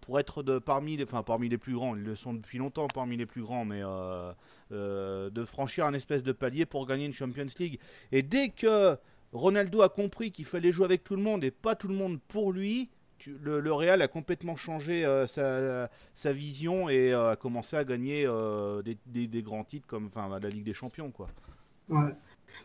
[0.00, 2.88] pour être de, parmi les enfin parmi les plus grands, ils le sont depuis longtemps
[2.88, 4.32] parmi les plus grands, mais euh,
[4.72, 7.78] euh, de franchir un espèce de palier pour gagner une Champions League.
[8.12, 8.96] Et dès que
[9.32, 12.20] Ronaldo a compris qu'il fallait jouer avec tout le monde et pas tout le monde
[12.28, 12.90] pour lui,
[13.22, 17.76] tu- le, le Real a complètement changé euh, sa, sa vision et euh, a commencé
[17.76, 21.10] à gagner euh, des, des- des grands titres comme enfin, la Ligue des Champions.
[21.10, 21.28] Quoi.
[21.88, 22.10] Ouais.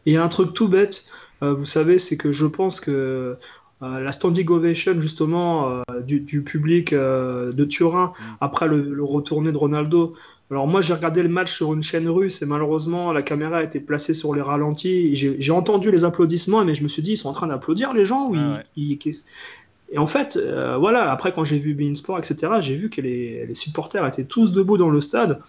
[0.06, 1.06] Et il y a un truc tout bête,
[1.41, 3.38] vous savez, c'est que je pense que
[3.84, 8.24] euh, la standing ovation justement euh, du, du public euh, de Turin Mm.
[8.41, 10.13] après le, le retourné de Ronaldo.
[10.50, 13.63] Alors moi j'ai regardé le match sur une chaîne russe et malheureusement la caméra a
[13.63, 15.13] été placée sur les ralentis.
[15.15, 18.04] J'ai entendu les applaudissements mais je me suis dit ils sont en train d'applaudir les
[18.06, 18.63] gens ou Ah ils- ouais.
[18.78, 19.26] ils- qu'est-ce-
[19.91, 23.00] Et en fait euh, voilà après quand j'ai vu Bein Sport etc j'ai vu que
[23.00, 25.39] les, les supporters étaient tous debout dans le stade.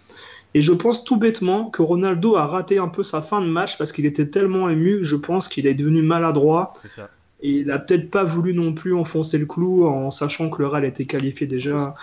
[0.55, 3.77] Et je pense tout bêtement que Ronaldo a raté un peu sa fin de match
[3.77, 7.11] parce qu'il était tellement ému, je pense qu'il est devenu maladroit ça.
[7.42, 10.68] et il a peut-être pas voulu non plus enfoncer le clou en sachant que le
[10.68, 11.94] Real était qualifié déjà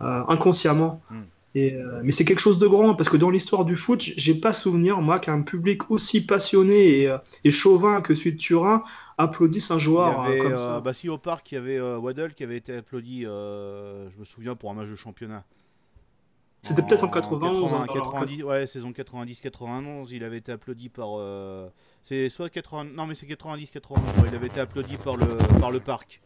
[0.00, 1.00] euh, inconsciemment.
[1.10, 1.20] Mm.
[1.56, 4.34] Et, euh, mais c'est quelque chose de grand parce que dans l'histoire du foot, j'ai
[4.34, 8.82] pas souvenir moi qu'un public aussi passionné et, euh, et chauvin que celui de Turin
[9.18, 10.80] applaudisse un Il y joueur avait, comme euh, ça.
[10.80, 14.56] bah si au parc, il y avait Waddle qui avait été applaudi, je me souviens,
[14.56, 15.44] pour un match de championnat.
[16.62, 20.88] C'était peut-être en 91, 80, hein, alors, 90, ouais, saison 90-91, il avait été applaudi
[20.88, 21.10] par.
[21.18, 21.68] euh,
[22.00, 22.84] c'est soit 80.
[22.94, 26.22] Non, mais c'est 90-91, il avait été applaudi par le, par le parc.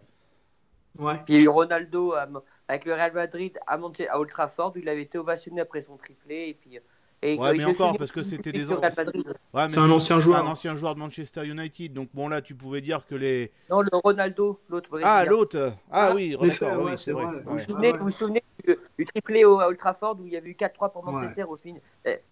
[0.98, 1.14] Ouais.
[1.24, 2.26] Puis il y a eu Ronaldo à-
[2.68, 5.80] avec le Real Madrid à, Manche- à Old Trafford où il avait été ovationné après
[5.80, 6.48] son triplé.
[6.48, 6.78] Et puis,
[7.20, 8.70] et Ouais, mais encore, parce que c'était des.
[8.72, 10.38] Ouais, mais C'est un ancien joueur.
[10.38, 11.92] C'est un ancien joueur de Manchester United.
[11.92, 13.50] Donc bon, là, tu pouvais dire que les.
[13.70, 17.24] Non, le Ronaldo, l'autre Ah, l'autre Ah Ah, oui, d'accord, frères, oui, ouais, c'est vrai.
[17.24, 17.34] vrai.
[17.36, 17.42] ouais.
[17.44, 17.98] Vous vous souvenez, ouais.
[17.98, 20.54] vous vous souvenez du, du triplé au, à Old Trafford où il y avait eu
[20.54, 21.74] 4-3 pour Manchester au fin-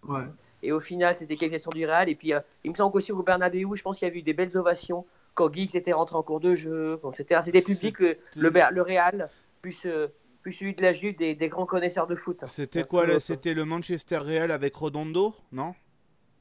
[0.07, 0.23] Ouais.
[0.63, 3.21] et au final c'était qualification du Real et puis euh, il me semble qu'aussi au
[3.23, 5.05] Bernabeu je pense qu'il y a eu des belles ovations
[5.37, 9.29] quand Giggs était rentré en cours de jeu bon, c'était c'était public le, le, Real
[9.61, 10.07] plus, euh,
[10.41, 13.53] plus celui de la Juve des, des grands connaisseurs de foot C'était quoi là C'était
[13.53, 15.75] le Manchester Real avec Redondo Non?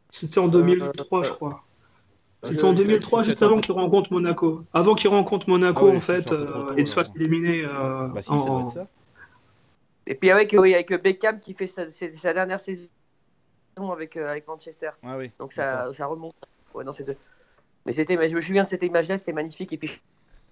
[0.09, 1.63] C'était en 2003, je crois.
[2.43, 4.63] C'était Euh, en je- 2003, je- juste avant qu'il rencontre Monaco.
[4.73, 7.65] Avant qu'il rencontre Monaco, Ah oui, en fait, euh, tôt, et se fasse éliminer.
[7.65, 8.89] euh, Bah si, en- ça doit être ça.
[10.07, 11.85] et puis avec, oui, avec Beckham qui fait sa,
[12.33, 12.89] dernière saison
[13.91, 15.33] avec, euh, avec Manchester Ah oui.
[15.39, 16.35] Donc ça, ça remonte.
[16.75, 17.19] Ouais, non, c'était-
[17.87, 19.73] Mais c'était, mais je me souviens de cette image-là, c'était magnifique.
[19.73, 19.89] Et puis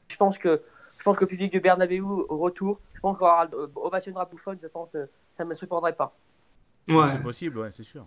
[0.09, 0.63] je- pense que
[0.99, 4.57] je pense que le public du Bernabeu au retour, je pense qu'on aura- ovationnera Buffon.
[4.63, 6.17] Je pense, euh, ça ne me surprendrait pas.
[6.89, 8.07] Ouais, C'est possible, ouais, c'est sûr.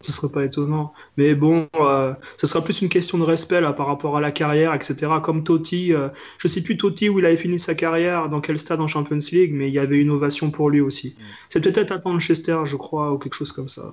[0.00, 0.94] ce serait pas étonnant.
[1.18, 4.30] Mais bon, euh, ce sera plus une question de respect là, par rapport à la
[4.32, 5.20] carrière, etc.
[5.22, 8.56] Comme Totti, euh, je sais plus Totti où il avait fini sa carrière, dans quel
[8.56, 11.16] stade en Champions League, mais il y avait une ovation pour lui aussi.
[11.18, 11.22] Mm.
[11.50, 13.92] C'est peut-être à Manchester, je crois, ou quelque chose comme ça.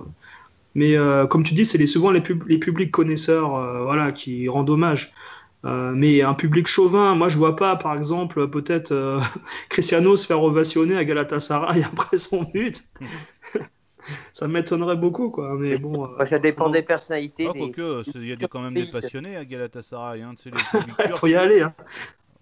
[0.74, 4.12] Mais euh, comme tu dis, c'est les- souvent les, pub- les publics connaisseurs euh, voilà,
[4.12, 5.12] qui rendent hommage.
[5.64, 9.20] Euh, mais un public chauvin, moi je vois pas, par exemple, peut-être euh,
[9.68, 12.82] Cristiano se faire ovationner à Galatasaray après son but.
[14.32, 15.54] ça m'étonnerait beaucoup, quoi.
[15.58, 16.08] Mais bon.
[16.18, 17.46] euh, ça dépend des personnalités.
[17.48, 20.22] Ah, des- quoique, c'est- il y a des- quand même des passionnés à Galatasaray.
[20.22, 20.56] Hein, turcs.
[21.16, 21.60] faut y aller.
[21.60, 21.74] Hein.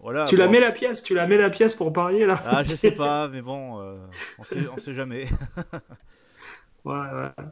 [0.02, 2.40] Voilà, tu la mets la pièce, tu la mets la pièce pour parier là.
[2.46, 3.98] Ah, je sais pas, mais bon, euh,
[4.38, 5.26] on, sait, on sait jamais.
[6.86, 7.44] Ouais, ouais.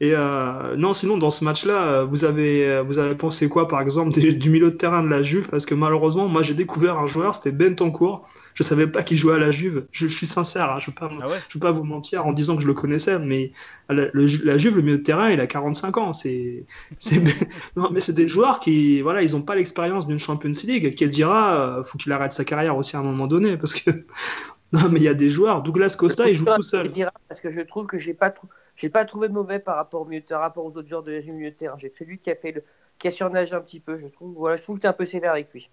[0.00, 3.66] Et euh, non, sinon dans ce match-là, euh, vous avez euh, vous avez pensé quoi,
[3.66, 5.48] par exemple, du, du milieu de terrain de la Juve?
[5.48, 8.28] Parce que malheureusement, moi j'ai découvert un joueur, c'était Bentoncourt.
[8.54, 9.86] Je savais pas qu'il jouait à la Juve.
[9.90, 11.38] Je, je suis sincère, hein, je ne vais, pas- Ah ouais?
[11.60, 13.50] pas vous mentir en disant que je le connaissais, mais
[13.88, 16.12] la, le- la Juve, le milieu de terrain, il a 45 ans.
[16.12, 16.64] C'est
[17.76, 20.94] non, mais c'est des joueurs qui voilà, ils ont pas l'expérience d'une Champions League.
[20.94, 23.90] Qui dira, euh, faut qu'il arrête sa carrière aussi à un moment donné, parce que
[24.72, 25.62] non, mais il y a des joueurs.
[25.62, 26.86] Douglas Costa, il joue tout seul.
[26.86, 29.76] Je dirais, Parce que je trouve que j'ai pas, trou- j'ai pas trouvé mauvais par
[29.76, 31.76] rapport, au milieu terrain, rapport aux autres joueurs de terrain.
[31.76, 32.64] J'ai celui qui a fait
[32.98, 33.96] qui a surnagé un petit peu.
[33.96, 35.68] Je trouve, voilà, je trouve que un peu sévère avec lui.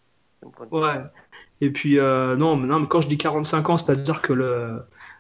[0.72, 1.02] Ouais.
[1.62, 4.34] Et puis, euh, non, mais non, mais quand je dis 45 ans, c'est-à-dire que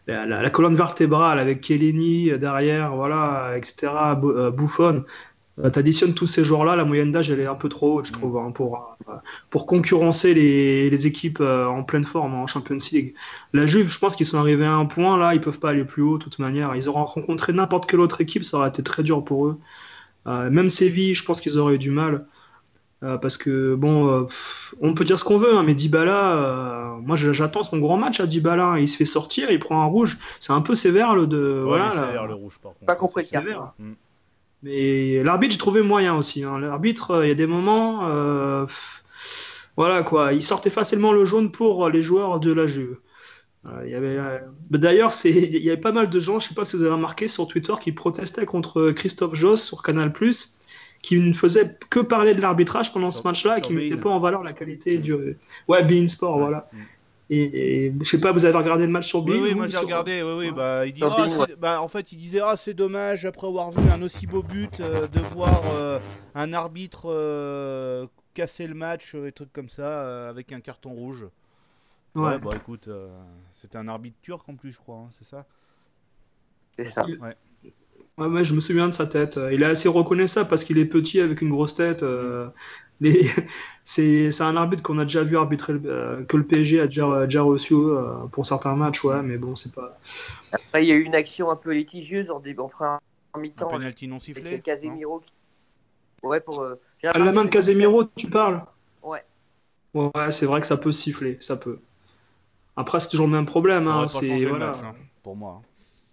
[0.07, 4.51] la, colonne vertébrale avec Chiellini euh, derrière, voilà, etc., Bo-
[5.59, 7.95] euh, Buffon, euh, t'additionnes tous ces joueurs-là, la moyenne d'âge, elle est un peu trop
[7.99, 9.13] haute, je trouve, hein, pour, euh,
[9.49, 13.13] pour concurrencer les, les équipes euh, en pleine forme en Champions League.
[13.53, 15.83] La Juve, je pense qu'ils sont arrivés à un point, là, ils peuvent pas aller
[15.85, 16.75] plus haut, de toute manière.
[16.75, 19.57] Ils auraient rencontré n'importe quelle autre équipe, ça aurait été très dur pour eux.
[20.27, 22.25] Euh, même Séville, je pense qu'ils auraient eu du mal.
[23.03, 26.31] Euh, parce que bon, euh, pff, on peut dire ce qu'on veut, hein, mais Dybala,
[26.31, 28.63] euh, moi j'attends son grand match à Dybala.
[28.65, 28.77] hein.
[28.79, 30.17] Il se fait sortir, il prend un rouge.
[30.39, 31.59] C'est un peu sévère le de.
[31.59, 32.07] Ouais, voilà, il est là.
[32.07, 32.85] sévère, le rouge par contre.
[32.85, 33.73] Pas compris sévère.
[34.65, 36.43] Mais l'arbitre, j'ai trouvé moyen aussi.
[36.43, 36.57] hein.
[36.59, 38.65] L'arbitre, euh, il y a des moments, euh,
[39.77, 42.97] voilà quoi, il sortait facilement le jaune pour les joueurs de la Juve.
[43.67, 44.39] Euh, il y avait, euh,
[44.71, 46.83] mais D'ailleurs, c'est- il y avait pas mal de gens, je sais pas si vous
[46.83, 50.11] avez remarqué sur Twitter, qui protestaient contre Christophe Joss sur Canal+,
[51.03, 54.09] qui ne faisait que parler de l'arbitrage pendant ce match-là et qui ne mettait pas
[54.09, 55.13] en valeur la qualité du...
[55.67, 56.65] Ouais, Bein Sport, voilà.
[56.73, 56.77] Mm.
[57.29, 59.71] Et, et je sais pas, vous avez regardé le match sur Bein Oui, moi j'ai
[59.73, 60.21] sur- regardé.
[60.21, 60.51] Oui, oui, Ouais.
[60.51, 61.55] bah, il dit, ah, ouais.
[61.57, 64.79] bah, en fait, il disait, ah, c'est dommage après avoir vu un aussi beau but
[64.79, 65.99] euh, de voir euh,
[66.35, 70.91] un arbitre euh, casser le match euh, et trucs comme ça euh, avec un carton
[70.91, 71.25] rouge.
[72.13, 72.39] Ouais, Ouais.
[72.39, 73.09] bah écoute, euh,
[73.51, 75.45] c'était un arbitre turc en plus, je crois, hein, c'est ça?
[76.77, 77.05] C'est ça.
[77.05, 77.35] Ouais.
[78.17, 79.37] Ouais, ouais, je me souviens de sa tête.
[79.51, 82.03] Il est assez reconnaissable parce qu'il est petit avec une grosse tête.
[82.03, 82.47] euh,
[83.01, 83.21] les-
[83.87, 87.43] C'est un arbitre qu'on a déjà vu arbitrer, euh, que le PSG a déjà, déjà
[87.43, 89.97] reçu euh, pour certains matchs, ouais, mais bon, c'est pas.
[90.51, 92.99] Après, il y a eu une action un peu litigieuse en, dé- en première
[93.35, 95.19] Un mi-temps penalty non avec sifflé Casemiro.
[95.19, 95.31] qui-
[96.23, 96.61] Ouais, pour.
[96.61, 98.63] euh, À la main de Casemiro, tu parles?
[99.03, 99.23] Ouais.
[99.93, 101.77] Ouais, c'est vrai que ça peut siffler, ça peut.
[102.75, 103.87] Après, c'est toujours le même problème.
[103.87, 104.67] Hein, c'est voilà.
[104.67, 105.61] match, hein, pour moi.
[105.61, 105.65] hein.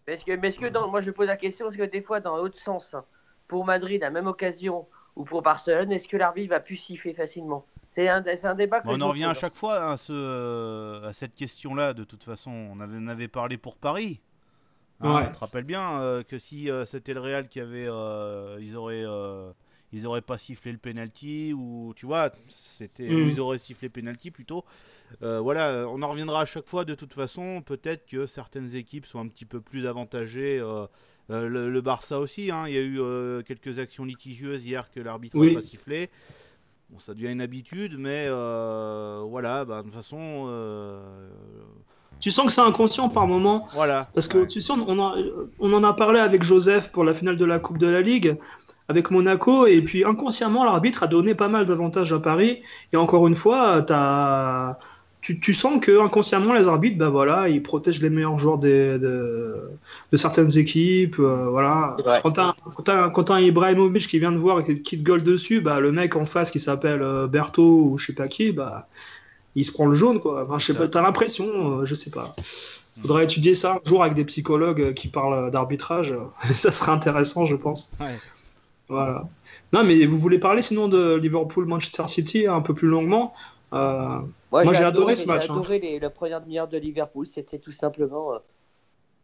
[0.07, 2.01] Mais est-ce que, mais est-ce que dans, moi je pose la question, est-ce que des
[2.01, 3.05] fois dans l'autre sens, hein,
[3.49, 7.15] pour Madrid, à la même occasion, ou pour Barcelone, est-ce que l'arbitre va plus siffler
[7.15, 7.65] facilement?
[7.91, 10.13] C'est un, c'est un débat que Bon, on en revient à chaque fois à, ce,
[10.15, 11.93] euh, à cette question-là.
[11.93, 14.21] De toute façon, on avait, on avait parlé pour Paris.
[15.01, 15.27] Hein, Ouais.
[15.27, 18.77] Tu te rappelles bien euh, que si euh, c'était le Real qui avait, euh, ils
[18.77, 19.53] auraient, euh,
[19.93, 23.29] ils auraient pas sifflé le penalty ou tu vois, c'était, Mm.
[23.29, 24.65] ils auraient sifflé penalty plutôt.
[25.23, 26.85] Euh, voilà, on en reviendra à chaque fois.
[26.85, 30.59] De toute façon, peut-être que certaines équipes sont un petit peu plus avantagées.
[30.61, 30.87] euh,
[31.31, 34.91] euh, le, le Barça aussi, hein, il y a eu euh, quelques actions litigieuses hier
[34.91, 35.55] que l'arbitre n'a Oui.
[35.55, 36.11] pas sifflé.
[36.91, 40.49] Bon, ça devient une habitude, mais voilà, bah, de toute façon,
[42.21, 43.67] Tu sens que c'est inconscient par moment.
[43.73, 44.09] voilà.
[44.15, 44.47] Parce que Ouais.
[44.47, 45.17] tu sais, on en,
[45.59, 48.37] on en a parlé avec Joseph pour la finale de la Coupe de la Ligue,
[48.89, 52.63] avec Monaco, et puis inconsciemment, l'arbitre a donné pas mal d'avantages à Paris.
[52.93, 54.79] Et encore une fois, t'as-
[55.21, 58.99] tu, tu sens que inconsciemment, les arbitres, bah voilà, ils protègent les meilleurs joueurs des-
[58.99, 59.57] de,
[60.11, 61.17] de certaines équipes.
[61.21, 61.97] euh, voilà.
[62.23, 65.23] Quand t'as quand t'as- quand un Ibrahimovic qui vient de voir et qui te gueule
[65.23, 68.51] dessus, bah, le mec en face qui s'appelle euh, Berthaud ou je sais pas qui,
[68.51, 68.89] bah,
[69.55, 70.19] il se prend le jaune.
[70.19, 70.43] Quoi.
[70.45, 70.81] Enfin, je sais Ça.
[70.81, 71.47] pas, t'as l'impression,
[71.81, 72.35] euh, je sais pas.
[73.01, 76.15] Faudrait étudier ça un jour avec des psychologues euh, qui parlent d'arbitrage.
[76.51, 77.93] ça serait intéressant, je pense.
[78.01, 78.07] Ouais.
[78.93, 79.27] Voilà.
[79.73, 83.33] Non, mais vous voulez parler sinon de Liverpool-Manchester City un peu plus longuement?
[83.73, 84.19] Euh,
[84.51, 85.55] Moi, Moi, j'ai adoré ce match, J'ai hein.
[85.55, 87.25] adoré les, la première demi-heure de Liverpool.
[87.27, 88.39] C'était tout simplement euh,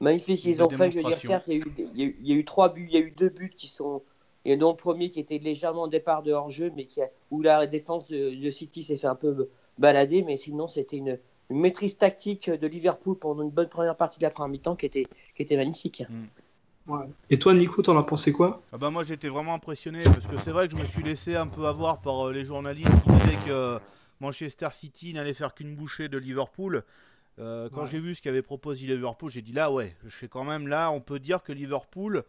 [0.01, 0.43] magnifique.
[0.47, 2.71] Ils ont fait, je veux dire, certes, il y, a eu, y y a trois
[2.71, 4.01] buts, il y a eu deux buts qui sont.
[4.47, 7.67] Et le premier qui était légèrement au départ de hors-jeu, mais qui a, où la
[7.67, 10.23] défense de, de City s'est fait un peu balader.
[10.23, 11.19] Mais sinon, c'était une,
[11.51, 14.87] une maîtrise tactique de Liverpool pendant une bonne première partie de la première mi-temps qui
[14.87, 16.05] était, qui était magnifique.
[16.89, 17.07] Ouais.
[17.31, 18.63] Et toi, Nico, t'en as pensé quoi?
[18.73, 21.37] Ah bah moi j'étais vraiment impressionné parce que c'est vrai que je me suis laissé
[21.37, 23.79] un peu avoir par euh, les journalistes qui disaient que
[24.21, 26.83] Manchester City n'allait faire qu'une bouchée de Liverpool.
[27.39, 27.87] Euh, quand Ouais.
[27.89, 30.91] j'ai vu ce qu'avait proposé Liverpool, j'ai dit là ouais, je fais quand même là,
[30.91, 32.25] on peut dire que Liverpool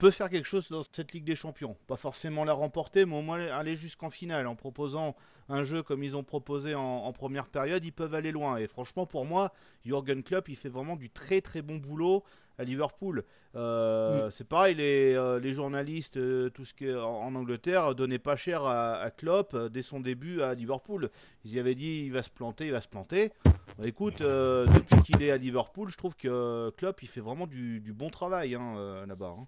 [0.00, 1.76] peut faire quelque chose dans cette Ligue des Champions.
[1.86, 4.46] Pas forcément la remporter, mais au moins aller jusqu'en finale.
[4.46, 5.14] En proposant
[5.50, 8.56] un jeu comme ils ont proposé en, en première période, ils peuvent aller loin.
[8.56, 9.52] Et franchement, pour moi,
[9.84, 12.24] Jürgen Klopp, il fait vraiment du très très bon boulot
[12.56, 13.24] à Liverpool.
[13.56, 17.94] Euh, C'est pareil, les, euh, les journalistes, euh, tout ce qui est en, en Angleterre,
[17.94, 21.10] donnaient pas cher à, à Klopp dès son début à Liverpool.
[21.44, 23.32] Ils y avaient dit il va se planter, il va se planter.
[23.44, 27.80] Bah, écoute, depuis qu'il est à Liverpool, je trouve que Klopp il fait vraiment du,
[27.80, 29.34] du bon travail hein, là-bas.
[29.38, 29.46] hein.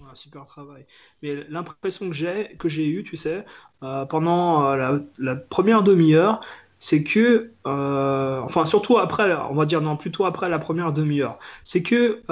[0.00, 0.86] Ouais, super travail.
[1.22, 3.44] Mais l'impression que j'ai que j'ai eue, tu sais,
[3.84, 6.40] euh, pendant euh, la, la première demi-heure,
[6.80, 11.38] c'est que, euh, enfin surtout après, on va dire non, plutôt après la première demi-heure,
[11.62, 12.22] c'est que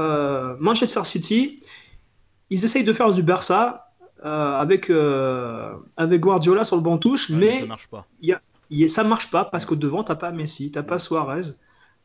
[0.60, 1.60] Manchester City,
[2.50, 3.92] ils essayent de faire du Barça
[4.22, 4.90] avec,
[5.96, 8.06] avec Guardiola sur le banc touche, Ouais, mais ça marche pas.
[8.70, 11.42] il- ça marche pas parce que devant, t'as pas Messi, t'as pas Suarez,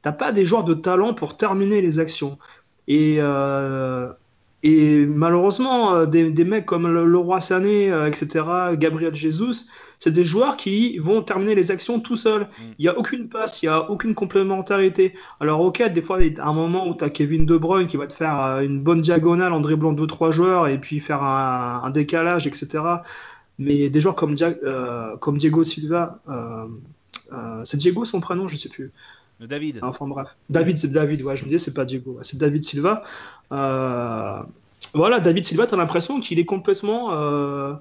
[0.02, 2.38] t'as pas des joueurs de talent pour terminer les actions.
[2.88, 4.12] Et, euh,
[4.76, 9.66] et malheureusement, euh, des, des mecs comme le, Leroy Sané, euh, etc., Gabriel Jesus,
[10.00, 12.48] c'est des joueurs qui vont terminer les actions tout seuls.
[12.78, 15.14] Il n'y a aucune passe, il n'y a aucune complémentarité.
[15.40, 17.88] Alors, ok, des fois, il y a un moment où tu as Kevin De Bruyne
[17.88, 21.00] qui va te faire euh, une bonne diagonale en dribblant deux trois joueurs et puis
[21.00, 23.04] faire un, un décalage, etc.
[23.60, 26.66] Mais des joueurs comme, Dia- euh, comme Diego Silva, euh,
[27.34, 28.92] euh, c'est Diego son prénom, je sais plus.
[29.40, 29.80] David.
[29.84, 33.04] Enfin bref, David, c'est David, ouais, je me disais, c'est pas Diego, c'est David Silva.
[33.52, 34.42] Euh,
[34.94, 37.74] voilà, David Silva, tu as l'impression qu'il est complètement euh,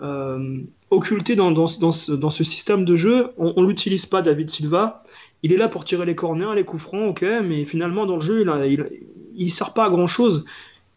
[0.00, 0.58] euh,
[0.90, 3.32] occulté dans, ce, système de jeu.
[3.36, 5.02] On ne l'utilise pas, David Silva.
[5.42, 8.22] Il est là pour tirer les corners, les coups francs, ok, mais finalement, dans le
[8.22, 8.88] jeu, il ne il,
[9.34, 10.44] il sert pas à grand chose.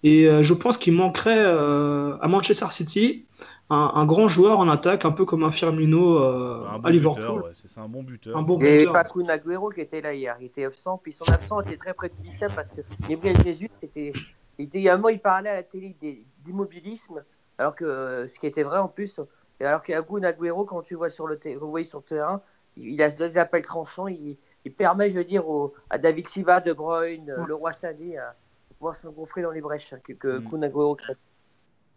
[0.04, 3.26] Et euh, je pense qu'il manquerait euh, à Manchester City
[3.70, 6.91] un, un grand joueur en attaque, un peu comme un Firmino euh, Un bon à
[6.91, 7.22] Liverpool.
[7.22, 8.38] buteur, ouais, c'est un bon buteur.
[8.38, 8.93] Un bon avait buteur.
[8.93, 10.38] pas Kun Agüero qui était là hier.
[10.39, 10.97] Il était absent.
[11.04, 14.14] Puis son absence était très préjudiciable parce que Gabriel Jesus, était,
[14.58, 15.95] il était, il y a un moment, il parlait à la télé
[16.45, 17.24] d'immobilisme,
[17.58, 19.20] alors que ce qui était vrai en plus.
[19.60, 22.41] Et alors qu'Agun Agüero, quand tu vois sur le, ter- vous voyez sur le terrain,
[22.78, 24.08] il, il a des appels tranchants.
[24.08, 27.45] Il, il permet, je veux dire, au- à David Silva, De Bruyne, Ouais.
[27.47, 28.36] le roi Sané, à
[28.80, 30.50] pouvoir s'engouffrer dans les brèches que, que Mm.
[30.50, 31.16] Kun Agüero crée.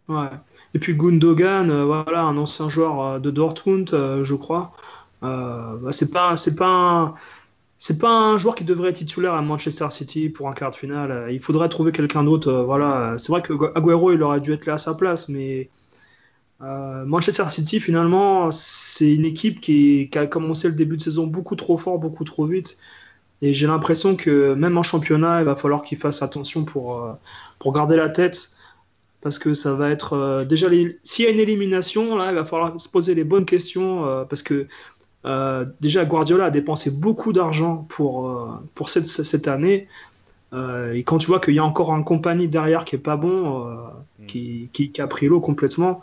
[0.09, 0.29] Ouais.
[0.73, 4.73] Et puis Gundogan, euh, voilà, un ancien joueur euh, de Dortmund, euh, je crois.
[5.23, 7.13] Euh, bah, c'est pas, c'est pas, un,
[7.77, 10.75] c'est pas un joueur qui devrait être titulaire à Manchester City pour un quart de
[10.75, 11.29] finale.
[11.31, 12.51] Il faudrait trouver quelqu'un d'autre.
[12.63, 15.69] voilà, c'est vrai que Agüero, il aurait dû être là à sa place, mais
[16.59, 21.55] Manchester City, finalement, c'est une équipe qui, qui a commencé le début de saison beaucoup
[21.57, 22.77] trop fort, beaucoup trop vite.
[23.41, 27.13] Et j'ai l'impression que même en championnat, il va falloir qu'ils fassent attention pour, euh,
[27.59, 28.51] pour garder la tête.
[29.21, 32.35] Parce que ça va être euh, déjà les- s'il y a une élimination là il
[32.35, 34.67] va falloir se poser les bonnes questions euh, parce que
[35.25, 38.29] euh, déjà Guardiola a dépensé beaucoup d'argent pour
[38.75, 39.87] pour cette, cette année.
[40.93, 43.67] Et quand tu vois qu'il y a encore un compagnie derrière qui est pas bon
[43.71, 43.75] euh,
[44.27, 46.01] qui, qui, qui a pris l'eau complètement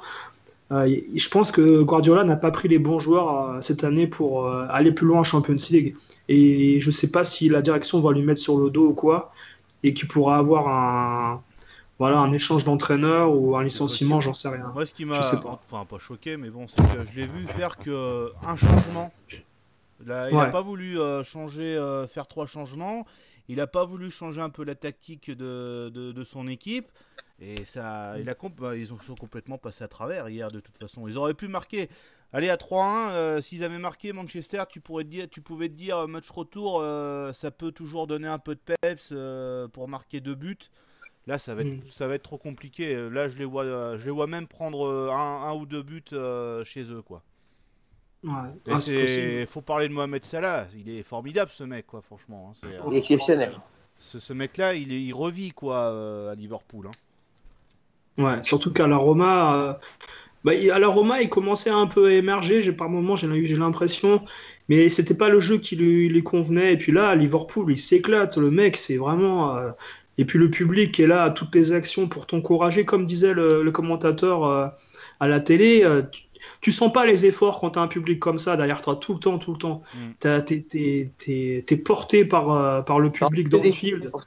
[0.70, 4.66] je pense que Guardiola n'a pas pris les bons joueurs euh, cette année pour euh,
[4.70, 5.96] aller plus loin en Champions League
[6.28, 9.32] et je sais pas si la direction va lui mettre sur le dos ou quoi
[9.82, 11.42] et qu'il pourra avoir un
[11.98, 14.70] voilà, un échange d'entraîneur ou un licenciement, j'en sais rien.
[14.72, 17.76] Moi, ce qui m'a, enfin pas choqué, mais bon, c'est que je l'ai vu faire
[17.76, 19.12] que un changement.
[20.06, 20.50] Là, il n'a Ouais.
[20.50, 23.04] pas voulu euh, changer, euh, faire trois changements.
[23.50, 26.90] Il n'a pas voulu changer un peu la tactique de, de, de son équipe.
[27.40, 30.60] Et ça, il a comp- bah, ils ont- sont complètement passés à travers hier, de
[30.60, 31.08] toute façon.
[31.08, 31.88] Ils auraient pu marquer.
[32.32, 35.74] Allez, à 3-1, euh, s'ils avaient marqué Manchester, tu, pourrais te dire, tu pouvais te
[35.74, 39.88] dire, euh, match retour, euh, ça peut toujours donner un peu de peps euh, pour
[39.88, 40.56] marquer deux buts.
[41.26, 41.88] Là, ça va, être, Mm.
[41.88, 43.08] ça va être trop compliqué.
[43.10, 46.04] Là, je les vois, je les vois même prendre un, un ou deux buts
[46.64, 47.22] chez eux, quoi.
[48.22, 48.32] Ouais.
[48.70, 50.66] Ah, c'est faut parler de Mohamed Salah.
[50.76, 52.48] Il est formidable, ce mec, quoi, franchement.
[52.50, 52.52] hein.
[52.54, 53.52] C'est, euh, Exceptionnel.
[53.98, 56.88] ce, ce mec-là, il, est- il revit, quoi, euh, à Liverpool.
[56.88, 58.22] hein.
[58.22, 59.72] Ouais, surtout qu'à la Roma, euh,
[60.44, 62.60] bah, il- à la Roma, il commençait un peu à émerger.
[62.62, 64.22] J'ai par moments, j'ai l'impression,
[64.68, 66.74] mais c'était pas le jeu qui lui, lui convenait.
[66.74, 68.36] Et puis là, à Liverpool, il s'éclate.
[68.36, 69.56] Le mec, c'est vraiment.
[69.56, 69.70] euh,
[70.18, 73.62] Et puis le public est là à toutes les actions pour t'encourager, comme disait le,
[73.62, 74.66] le commentateur euh,
[75.20, 75.82] à la télé.
[75.84, 76.24] euh, tu,
[76.60, 79.20] tu sens pas les efforts quand t'as un public comme ça derrière toi tout le
[79.20, 79.82] temps, tout le temps.
[79.94, 79.98] Mm.
[80.20, 84.10] T'as- T'es t'es- t'es- t'es porté par, euh, par le public dans le field.
[84.10, 84.26] Pour ce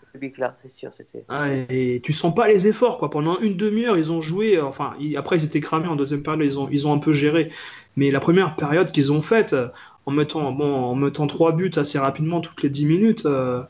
[0.69, 0.91] sûr.
[1.29, 3.09] Ah, et tu sens pas les efforts quoi.
[3.09, 4.57] Pendant une demi-heure, ils ont joué.
[4.57, 6.97] euh, Enfin, ils- après ils étaient cramés en deuxième période, ils ont ils ont un
[6.99, 7.49] peu géré.
[7.95, 9.67] Mais la première période qu'ils ont faite, euh,
[10.05, 13.61] en mettant bon, en mettant trois buts assez rapidement toutes les dix minutes, euh,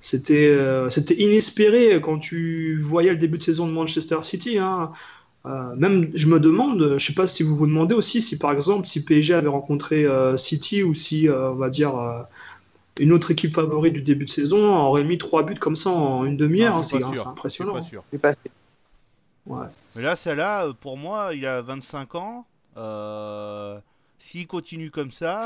[0.00, 4.58] c'était euh, c'était inespéré quand tu voyais le début de saison de Manchester City.
[4.58, 4.90] hein.
[5.46, 8.52] Euh, même je me demande, je sais pas si vous vous demandez aussi si par
[8.52, 12.22] exemple si PSG avait rencontré euh, City ou si euh, on va dire euh,
[12.98, 16.24] une autre équipe favorite du début de saison aurait mis trois buts comme ça en
[16.24, 16.76] une demi-heure.
[16.76, 17.28] Hein, c'est pas sûr.
[17.28, 17.74] Impressionnant.
[17.74, 18.02] pas sûr.
[18.06, 18.34] C'est pas-
[19.46, 19.66] Ouais.
[19.96, 22.44] Mais là, celle-là, pour moi, il a 25 ans.
[22.76, 23.78] Euh,
[24.18, 25.40] S'il continue comme ça,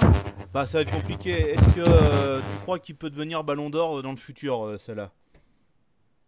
[0.54, 1.30] bah, ça va être compliqué.
[1.50, 5.10] Est-ce que euh, tu crois qu'il peut devenir Ballon d'Or dans le futur, euh, celle-là?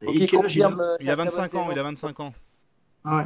[0.03, 1.85] Il euh, Il a sa très 25 bonne ans, il a saison.
[1.85, 2.35] 25 ans.
[3.05, 3.25] Ouais.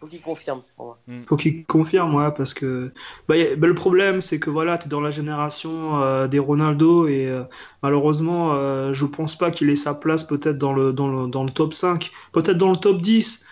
[0.00, 0.62] Faut qu'il confirme.
[0.76, 0.98] pour moi.
[1.28, 2.92] Faut qu'il confirme, ouais, parce que
[3.28, 6.38] bah, a- bah, le problème, c'est que voilà, tu es dans la génération euh, des
[6.38, 7.44] Ronaldo et euh,
[7.82, 11.44] malheureusement, euh, je pense pas qu'il ait sa place peut-être dans le, dans le, dans
[11.44, 13.46] le top 5, peut-être dans le top 10.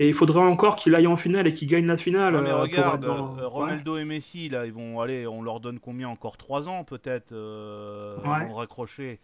[0.00, 2.34] Et il faudrait encore qu'il aille en finale et qu'il gagne la finale.
[2.36, 5.60] Ah, mais euh, regarde, dans- euh, Ronaldo et Messi, là, ils vont aller, on leur
[5.60, 6.08] donne combien?
[6.08, 8.28] Encore 3 ans peut-être euh, Ouais.
[8.28, 9.20] avant de raccrocher.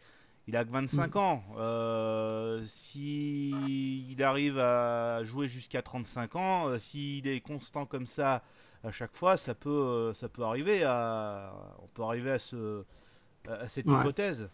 [0.48, 1.44] Il a que 25 ans.
[1.58, 3.50] Euh, si
[4.10, 8.42] il arrive à jouer jusqu'à 35 ans, euh, s'il est constant comme ça
[8.82, 12.82] à chaque fois, ça peut, euh, ça peut arriver à, on peut arriver à ce,
[13.46, 13.94] à cette Ouais.
[14.00, 14.48] hypothèse.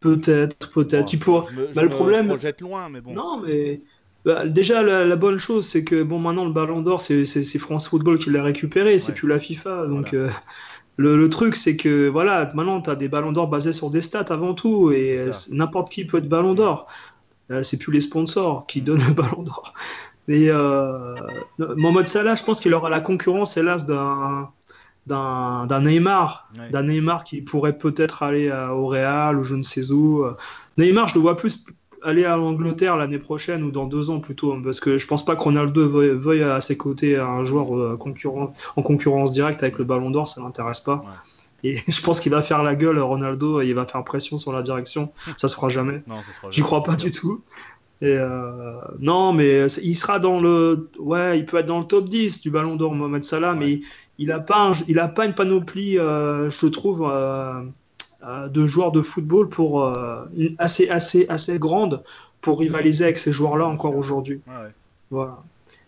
[0.00, 1.12] Peut-être, peut-être.
[1.12, 3.14] il pourra- Je me, je bah, le me problème- projette loin, mais bon.
[3.14, 3.80] Non, mais
[4.24, 7.24] bah, déjà, la, la bonne chose, c'est que bon, maintenant, le Ballon d'Or, c'est
[7.58, 9.18] France Football qui l'a récupéré, c'est Ouais.
[9.18, 9.86] plus la FIFA.
[9.86, 10.32] Donc, Voilà.
[10.98, 13.90] Euh, le, le truc, c'est que voilà, maintenant, tu as des Ballons d'Or basés sur
[13.90, 16.86] des stats avant tout, et euh, n'importe qui peut être Ballon d'Or.
[17.50, 19.72] Euh, c'est plus les sponsors qui donnent le Ballon d'Or.
[20.26, 21.14] Mais euh,
[21.58, 24.50] Mohamed Salah, je pense qu'il aura la concurrence, hélas, d'un
[25.06, 26.68] d'un d'un Neymar, Ouais.
[26.68, 30.26] d'un Neymar qui pourrait peut-être aller à- au Real ou je ne sais où.
[30.76, 31.64] Neymar, je le vois plus
[32.02, 35.24] aller à l'Angleterre l'année prochaine ou dans deux ans plutôt, hein, parce que je pense
[35.24, 39.62] pas que Ronaldo veuille, veuille à ses côtés un joueur euh, concurrent, en concurrence directe
[39.62, 41.02] avec le Ballon d'Or, ça l'intéresse pas.
[41.64, 44.52] Et je pense qu'il va faire la gueule, Ronaldo, et il va faire pression sur
[44.52, 45.12] la direction.
[45.36, 46.02] Ça se fera jamais.
[46.08, 46.16] Non,
[46.50, 47.42] J'y crois pas du tout.
[48.00, 50.88] Et euh, non, mais il sera dans le.
[51.00, 53.58] Ouais, il peut être dans le top 10 du Ballon d'Or, Mohamed Salah, Ouais.
[53.58, 53.80] mais
[54.18, 57.60] il a pas, un- il a pas une panoplie, euh, je trouve, euh,
[58.22, 60.24] de joueurs de football pour euh,
[60.58, 62.02] assez, assez, assez grande
[62.40, 64.40] pour rivaliser avec ces joueurs-là encore aujourd'hui.
[64.46, 64.72] Ouais.
[65.10, 65.42] Voilà.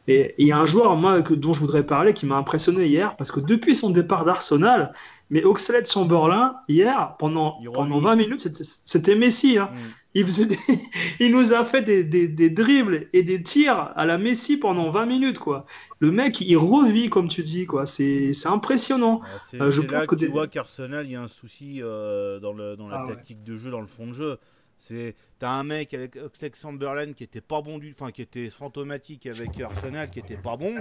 [0.06, 2.36] Et et il y a un joueur, moi, que, dont je voudrais parler, qui m'a
[2.36, 4.92] impressionné hier, parce que depuis son départ d'Arsenal,
[5.30, 8.04] mais Oxlade Chamberlain, hier, pendant, pendant revit.
[8.06, 8.40] 20 minutes,
[8.84, 9.58] c'était- Messi.
[9.58, 9.70] Hein.
[9.72, 9.78] Mm.
[10.14, 10.58] Il, faisait des-
[11.20, 14.90] il nous a fait des, des, des dribbles et des tirs à la Messi pendant
[14.90, 15.64] 20 minutes, quoi.
[16.00, 17.86] Le mec, il revit, comme tu dis, quoi.
[17.86, 19.20] C'est impressionnant.
[19.48, 21.80] C'est Euh, je pense là que que tu vois qu'Arsenal, il y a un souci
[21.80, 23.14] euh, dans, le, dans la Ah ouais.
[23.14, 24.38] tactique de jeu, dans le fond de jeu.
[24.80, 26.16] C'est t'as un mec avec
[26.56, 30.56] Chamberlain qui était pas bon du, enfin qui était fantomatique avec Arsenal, qui était pas
[30.56, 30.74] bon.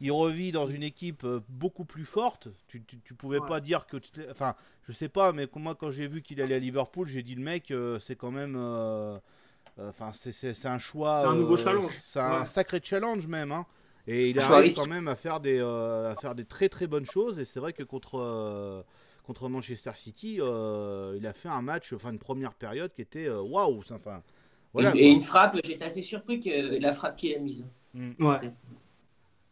[0.00, 2.48] Il revit dans une équipe euh, beaucoup plus forte.
[2.68, 3.46] Tu, tu, tu pouvais Ouais.
[3.46, 3.96] pas dire que,
[4.30, 4.54] enfin,
[4.86, 7.42] je sais pas, mais moi quand j'ai vu qu'il allait à Liverpool, j'ai dit le
[7.42, 9.16] mec, euh, c'est quand même, euh,
[9.78, 11.20] euh, enfin c'est- c'est c'est un choix.
[11.22, 11.86] C'est un nouveau euh, challenge.
[11.98, 12.46] C'est un Ouais.
[12.46, 13.52] sacré challenge même.
[13.52, 13.64] hein.
[14.08, 17.06] Et il arrive quand même à faire des, euh, à faire des très très bonnes
[17.06, 17.38] choses.
[17.40, 18.82] Et c'est vrai que contre, euh,
[19.26, 23.28] contre Manchester City, euh, il a fait un match, enfin une première période qui était
[23.28, 23.80] euh, waouh.
[23.92, 24.22] enfin,
[24.72, 24.94] voilà.
[24.94, 27.66] et, et une frappe, j'étais assez surpris que la frappe qu'il a mise.
[27.94, 28.50] Ouais.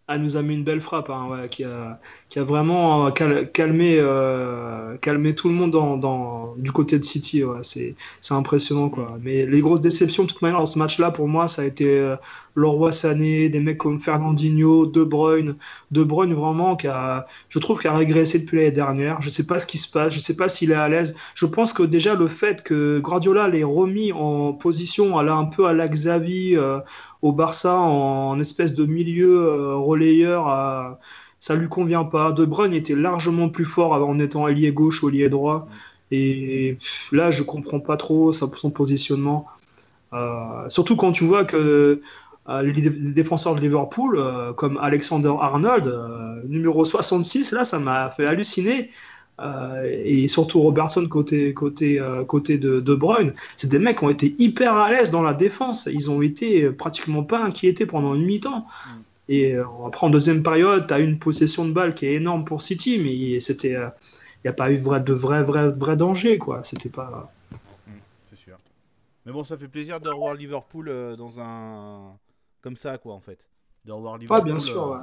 [0.07, 1.98] Elle nous a mis une belle frappe, hein, qui, a,
[2.36, 7.42] vraiment euh, euh, calmé tout le monde du côté de City.
[7.62, 7.94] C'est
[8.30, 8.92] impressionnant.
[9.22, 11.86] Mais les grosses déceptions, de toute manière, dans ce match-là, pour moi, ça a été
[11.88, 15.57] euh, Sané, des mecs comme Fernandinho, De Bruyne.
[15.90, 19.22] De Bruyne, vraiment, qui a, je trouve qu'il a régressé depuis l'année dernière.
[19.22, 21.16] Je sais pas ce qui se passe, je sais pas s'il est à l'aise.
[21.34, 25.46] Je pense que déjà, le fait que Guardiola l'ait remis en position, à la, un
[25.46, 26.80] peu à la Xavi, euh,
[27.22, 30.99] au Barça en espèce de milieu relayeur, à-
[31.40, 32.32] ça lui convient pas.
[32.32, 35.66] De Bruyne était largement plus fort en étant ailier gauche ou ailier droit.
[36.11, 36.78] Et
[37.12, 39.47] là, je comprends pas trop son positionnement.
[40.14, 42.01] Euh, surtout quand tu vois que
[42.49, 45.92] euh, les, défenseurs de Liverpool, euh, comme Alexander Arnold,
[46.47, 48.90] numéro 66, là, ça m'a fait halluciner.
[49.84, 54.36] Et surtout Robertson côté, côté, côté de, de Bruyne, c'est des mecs qui ont été
[54.38, 55.88] hyper à l'aise dans la défense.
[55.92, 58.64] Ils ont été pratiquement pas inquiétés pendant une mi-temps.
[59.28, 62.44] Et euh, après, en deuxième période, tu as une possession de balle qui est énorme
[62.44, 63.90] pour City, mais c'était, il
[64.44, 66.36] n'y a pas eu de vrai, de vrai, vrai, vrai danger.
[66.38, 66.60] quoi.
[66.62, 67.32] C'était pas.
[68.30, 68.58] C'est sûr.
[69.24, 72.12] Mais bon, ça fait plaisir de revoir Liverpool euh, dans un
[72.60, 73.48] comme ça, quoi, en fait.
[73.86, 74.44] De revoir Ah, Liverpool.
[74.44, 74.82] bien sûr.
[74.92, 75.02] euh, ouais.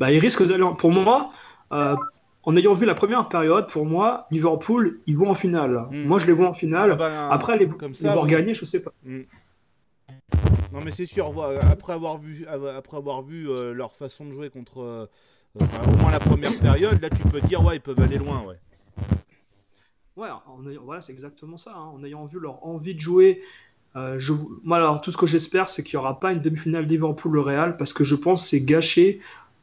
[0.00, 0.64] Bah, il risque d'aller.
[0.78, 1.28] Pour moi,
[1.72, 1.94] euh,
[2.42, 5.86] en ayant vu la première période, pour moi, Liverpool, ils vont en finale.
[5.90, 6.04] Mm.
[6.04, 6.92] Moi, je les vois en finale.
[6.92, 8.30] ah ben, Après, les, comme les ça, voir oui.
[8.30, 8.90] gagner, je sais pas.
[10.74, 14.50] Non mais c'est sûr, après avoir vu, après avoir vu euh, leur façon de jouer
[14.50, 15.06] contre euh,
[15.60, 18.18] enfin, au moins la première période, là tu peux te dire ouais ils peuvent aller
[18.18, 18.58] loin ouais.
[20.16, 21.72] Ouais, en ayant- voilà, c'est exactement ça.
[21.76, 21.90] hein.
[21.94, 23.40] En ayant vu leur envie de jouer,
[23.96, 26.84] euh, je, moi, alors, tout ce que j'espère, c'est qu'il n'y aura pas une demi-finale
[26.86, 29.18] Liverpool-Le Real, parce que je pense que c'est gâcher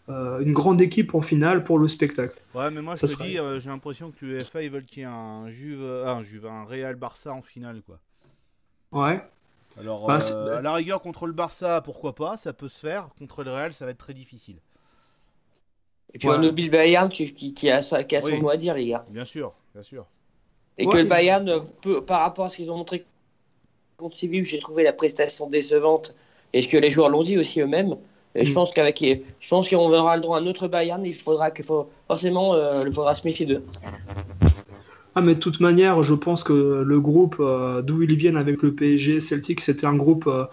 [0.09, 2.35] euh, une grande équipe en finale pour le spectacle.
[2.53, 4.83] Ouais mais moi je Ça te serait- dis, euh, j'ai l'impression que l'UEFA ils veulent
[4.83, 7.99] qu'il y ait un Juve, un Juve, un Real Barça en finale quoi.
[8.91, 9.21] Ouais.
[9.79, 13.09] Alors Bah, euh, à la rigueur contre le Barça pourquoi pas, ça peut se faire.
[13.17, 14.57] Contre le Real ça va être très difficile.
[16.13, 16.35] Et puis Ouais.
[16.37, 18.41] on oublie le Bayern qui, qui, qui a, sa- qui a son Oui.
[18.41, 19.05] mot à dire, les gars.
[19.09, 20.05] Bien sûr, bien sûr.
[20.77, 23.05] Et Ouais, que le Bayern, euh, peut, par rapport à ce qu'ils ont montré
[23.97, 26.15] contre Séville, j'ai trouvé la prestation décevante,
[26.53, 27.95] et ce que les joueurs l'ont dit aussi eux-mêmes.
[28.35, 28.55] Et je Mm.
[28.55, 28.99] pense qu'avec,
[29.39, 31.05] je pense qu'on verra le droit à un autre Bayern.
[31.05, 31.63] Il faudra que,
[32.07, 33.63] forcément, euh, il faudra se méfier d'eux.
[35.15, 38.61] Ah, mais de toute manière, je pense que le groupe euh, d'où ils viennent avec
[38.61, 40.45] le PSG, Celtic, c'était un groupe euh,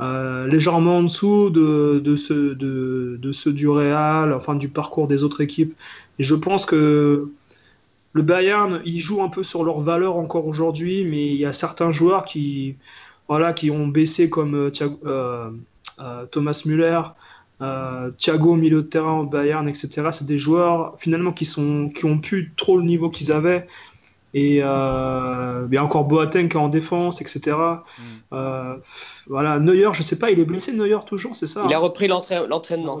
[0.00, 5.74] euh, légèrement en dessous de, de, ceux, du Real, enfin du parcours des autres équipes.
[6.18, 7.30] Je pense que
[8.12, 11.52] le Bayern, il joue un peu sur leur valeur encore aujourd'hui, mais il y a
[11.52, 12.76] certains joueurs qui,
[13.28, 14.72] voilà, qui ont baissé comme
[16.32, 17.02] Thomas Müller,
[18.18, 20.08] Thiago milieu de terrain au Bayern, etc.
[20.10, 23.66] C'est des joueurs finalement qui sont qui ont plus trop le niveau qu'ils avaient.
[24.32, 27.56] Et euh, il y a encore Boateng qui est en défense, etc.
[28.32, 28.76] Euh,
[29.26, 31.80] voilà, Neuer, je sais pas, il est blessé Neuer toujours, c'est ça Il a hein
[31.80, 32.98] repris l'entra- l'entraînement.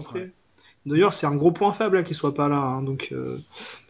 [0.86, 2.56] Neuer, c'est un gros point faible hein, qu'il soit pas là.
[2.56, 3.36] hein, donc, euh,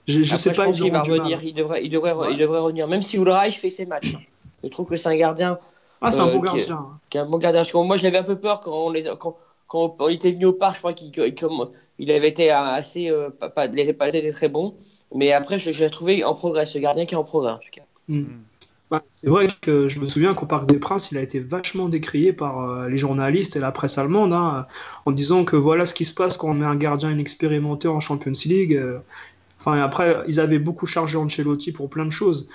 [0.06, 1.42] je, je Après, sais pas, pense qu'il va revenir.
[1.42, 2.32] Il devrait, il, devrait, Ouais.
[2.32, 2.88] il devrait revenir.
[2.88, 4.16] Même si Ulreich fait ses matchs.
[4.62, 5.58] Je trouve que c'est un gardien
[6.02, 6.86] Ah, c'est un euh, bon qui- gardien.
[7.08, 7.60] qui est un bon gardien.
[7.62, 9.36] Parce que moi, j'avais un peu peur quand on, les, quand,
[9.66, 10.74] quand on était venu au parc.
[10.74, 11.10] Je crois qu'il
[11.98, 13.10] il avait été assez.
[13.38, 14.74] pas, pas, il très bon.
[15.14, 16.66] Mais après, je, je l'ai trouvé en progrès.
[16.66, 17.82] Ce gardien qui est en progrès, en tout cas.
[18.08, 18.24] Mm.
[18.90, 21.88] Ouais, c'est vrai que je me souviens qu'au Parc des Princes, il a été vachement
[21.88, 24.66] décrié par euh, les journalistes et la presse allemande hein,
[25.06, 28.00] en disant que voilà ce qui se passe quand on met un gardien inexpérimenté en
[28.00, 28.74] Champions League.
[28.74, 28.98] euh.
[29.60, 32.48] Enfin, et après, ils avaient beaucoup chargé Ancelotti pour plein de choses.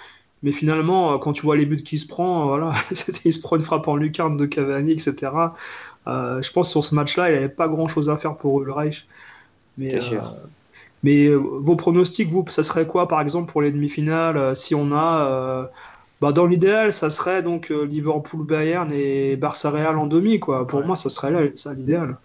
[0.43, 3.34] Mais finalement, euh, quand tu vois les buts qu'il se prend, euh, voilà, c'était- il
[3.34, 5.53] se prend une frappe en lucarne de Cavani, etc.
[6.08, 9.08] Euh, je pense que sur ce match-là, il n'avait pas grand-chose à faire pour Ulreich.
[9.78, 10.34] Mais, C'est sûr.
[11.06, 14.76] Mais euh, vos pronostics, vous, ça serait quoi, par exemple, pour les demi-finales euh, Si
[14.76, 15.68] on a, euh,
[16.22, 20.68] bah, dans l'idéal, ça serait donc euh, Liverpool-Bayern et Barça-Real en demi, quoi.
[20.68, 20.86] Pour Ouais.
[20.88, 22.18] moi, ça serait là, ça l'idéal.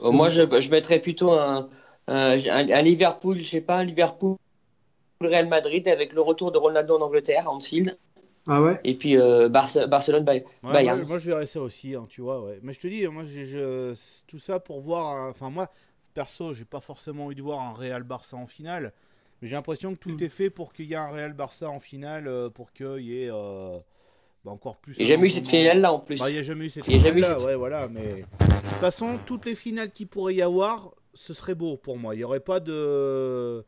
[0.00, 1.68] Moi, je, je mettrais plutôt un,
[2.06, 2.36] un,
[2.82, 4.36] Liverpool, je sais pas, un Liverpool.
[5.20, 7.98] Real Madrid avec le retour de Ronaldo en Angleterre, Anfield,
[8.48, 8.80] Ah ouais?
[8.84, 10.98] Et puis euh, Barce- Barcelone, Bay- Ouais, Bayern.
[10.98, 12.42] moi, moi, je verrais ça aussi, hein, tu vois.
[12.44, 12.58] Ouais.
[12.62, 13.94] Mais je te dis, moi, je-
[14.26, 15.06] tout ça pour voir.
[15.16, 15.68] un- Enfin, moi,
[16.18, 18.92] perso, j'ai pas forcément envie de voir un Real Barça en finale.
[19.40, 20.22] Mais j'ai l'impression que tout Mm.
[20.24, 23.22] est fait pour qu'il y ait un Real Barça en finale, euh, pour qu'il y
[23.22, 23.78] ait euh,
[24.44, 24.96] bah, encore plus.
[24.98, 26.18] Il n'y a jamais eu cette finale-là en plus.
[26.18, 27.86] Bah, il n'y a jamais eu cette Il eu finale-là, cette- ouais, voilà.
[27.86, 31.96] Mais de toute façon, toutes les finales qu'il pourrait y avoir, ce serait beau pour
[31.98, 32.16] moi.
[32.16, 33.64] Il n'y aurait pas de.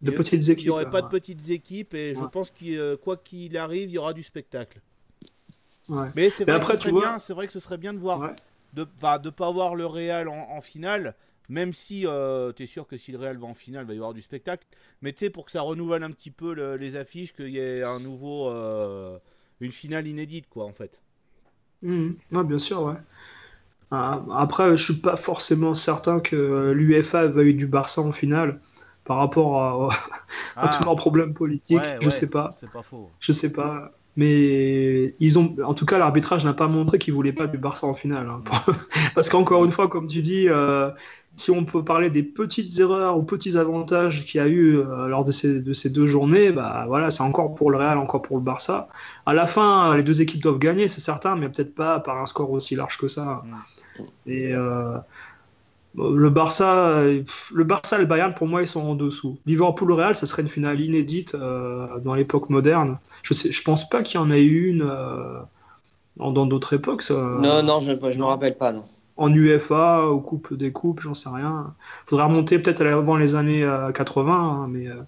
[0.00, 0.64] De il petites Il équipes.
[0.66, 3.98] n'y aurait pas de petites équipes et je pense que quoi qu'il arrive, il y
[3.98, 4.80] aura du spectacle.
[5.88, 6.08] Ouais.
[6.16, 7.78] Mais c'est vrai, après, que ce tu serait vois- bien, c'est vrai que ce serait
[7.78, 8.34] bien de voir, Ouais.
[8.72, 11.14] de ne de pas avoir le Real en, en finale,
[11.48, 12.04] même si
[12.56, 14.22] tu es sûr que si le Real va en finale, il va y avoir du
[14.22, 14.66] spectacle.
[15.02, 17.58] Mais tu sais, pour que ça renouvelle un petit peu le- les affiches, qu'il y
[17.58, 19.18] ait un nouveau, euh,
[19.60, 21.02] une finale inédite, quoi, en fait.
[21.82, 22.16] Mhm.
[22.32, 22.94] Ouais, bien sûr, ouais.
[23.90, 28.60] Ah, Après, je suis pas forcément certain que l'UEFA veuille du Barça en finale
[29.04, 29.88] par rapport à,
[30.56, 31.78] à tous leurs problèmes politiques.
[31.84, 31.94] Ah.
[31.94, 32.50] ouais, je ouais, sais pas.
[32.50, 33.10] C'est pas faux.
[33.20, 33.92] Je sais pas.
[34.16, 37.86] Mais ils ont, en tout cas, l'arbitrage n'a pas montré qu'ils voulaient pas du Barça
[37.86, 38.28] en finale.
[38.28, 38.42] hein.
[39.14, 40.90] Parce qu'encore une fois, comme tu dis, euh,
[41.36, 45.06] si on peut parler des petites erreurs ou petits avantages qu'il y a eu euh,
[45.06, 48.22] lors de ces, de ces deux journées, bah voilà, c'est encore pour le Real, encore
[48.22, 48.88] pour le Barça.
[49.26, 52.26] À la fin, les deux équipes doivent gagner, c'est certain, mais peut-être pas par un
[52.26, 53.42] score aussi large que ça.
[54.26, 54.98] Et euh,
[55.96, 57.02] le Barça,
[57.54, 59.38] le Barça et le Bayern, pour moi, ils sont en dessous.
[59.46, 62.98] Liverpool Real, ça serait une finale inédite euh, dans l'époque moderne.
[63.22, 65.40] Je sais, je pense pas qu'il y en ait eu une euh,
[66.16, 67.02] dans d'autres époques.
[67.02, 67.14] ça.
[67.14, 68.72] Non, non, je ne me rappelle pas.
[68.72, 68.84] Non.
[69.16, 71.74] En UEFA, ou Coupe des Coupes, j'en sais rien.
[72.06, 75.02] Faudrait remonter peut-être avant les années euh, 80, hein, mais euh,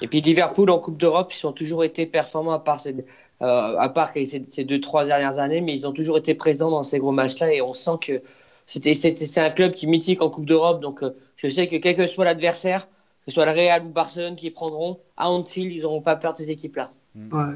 [0.00, 2.94] Et puis Liverpool en Coupe d'Europe, ils ont toujours été performants à part ces,
[3.42, 6.70] euh, à part ces, ces deux trois dernières années, mais ils ont toujours été présents
[6.70, 8.22] dans ces gros matchs-là et on sent que
[8.66, 10.80] c'était c'est un club qui est mythique en Coupe d'Europe.
[10.80, 13.88] Donc euh, je sais que quel que soit l'adversaire, que ce soit le Real ou
[13.88, 16.92] Barcelone qui prendront à Anfield, ils n'auront pas peur de ces équipes-là.
[17.16, 17.54] Ouais.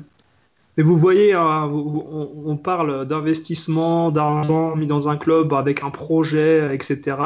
[0.78, 6.72] Mais vous voyez, hein, on, parle d'investissement, d'argent mis dans un club avec un projet,
[6.72, 7.16] etc.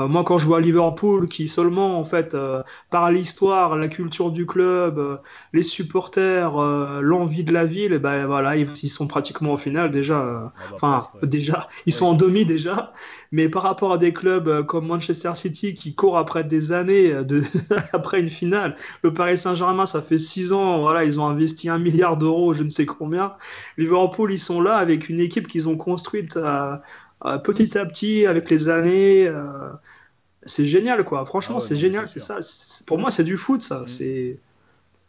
[0.00, 4.32] Euh, moi, quand je vois Liverpool, qui seulement, en fait, euh, par l'histoire, la culture
[4.32, 5.16] du club, euh,
[5.52, 6.56] les supporters,
[7.00, 10.18] l'envie de la ville, eh ben voilà, ils, ils sont pratiquement en finale déjà.
[10.18, 11.28] Ah bah, Enfin, ouais.
[11.28, 12.92] déjà, ils sont en demi déjà,
[13.30, 17.44] mais par rapport à des clubs comme Manchester City qui courent après des années de
[17.92, 18.74] après une finale,
[19.04, 22.64] le Paris Saint-Germain, ça fait six ans, voilà, ils ont investi un milliard d'euros, je
[22.64, 23.34] ne sais combien.
[23.76, 26.76] Liverpool, ils sont là avec une équipe qu'ils ont construite euh,
[27.24, 29.26] euh, petit à petit avec les années.
[29.26, 29.70] euh,
[30.44, 31.24] c'est génial, quoi.
[31.26, 32.38] Franchement, Ah ouais, c'est génial, c'est ça.
[32.86, 33.80] Pour moi, c'est du foot, ça.
[33.80, 33.86] Mm.
[33.88, 34.38] C'est.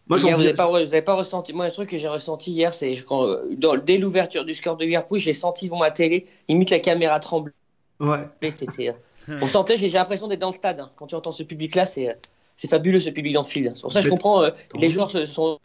[0.07, 1.53] Moi, Hier, vous n'avez pas, vous avez pas ressenti.
[1.53, 3.27] Moi, le truc que j'ai ressenti hier, c'est quand,
[3.57, 7.19] dans- dès l'ouverture du score de Liverpool, j'ai senti devant ma télé, limite la caméra
[7.19, 7.53] trembler.
[7.99, 8.27] Ouais.
[8.41, 8.95] C'était,
[9.29, 10.79] on sentait, j'ai l'impression d'être dans le stade.
[10.79, 10.89] hein.
[10.95, 12.17] Quand tu entends ce public-là, c'est,
[12.57, 13.73] c'est fabuleux ce public d'Anfield.
[13.75, 14.41] C'est pour ça que je comprends.
[14.43, 14.49] euh,
[14.79, 15.59] les joueurs se- sont,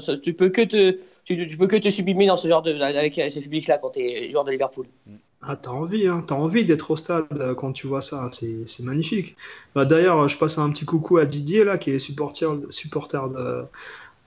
[0.00, 0.96] se- tu peux que te,
[1.26, 3.90] tu, tu peux que te sublimer dans ce genre de, avec euh, ce public-là quand
[3.90, 4.86] tu es joueur de Liverpool.
[5.42, 8.66] Ah, t'as envie, hein, t'as envie d'être au stade euh, quand tu vois ça, c'est
[8.66, 9.36] c'est magnifique.
[9.74, 13.64] Bah, D'ailleurs, je passe un petit coucou à Didier, là, qui est supporter, supporter de,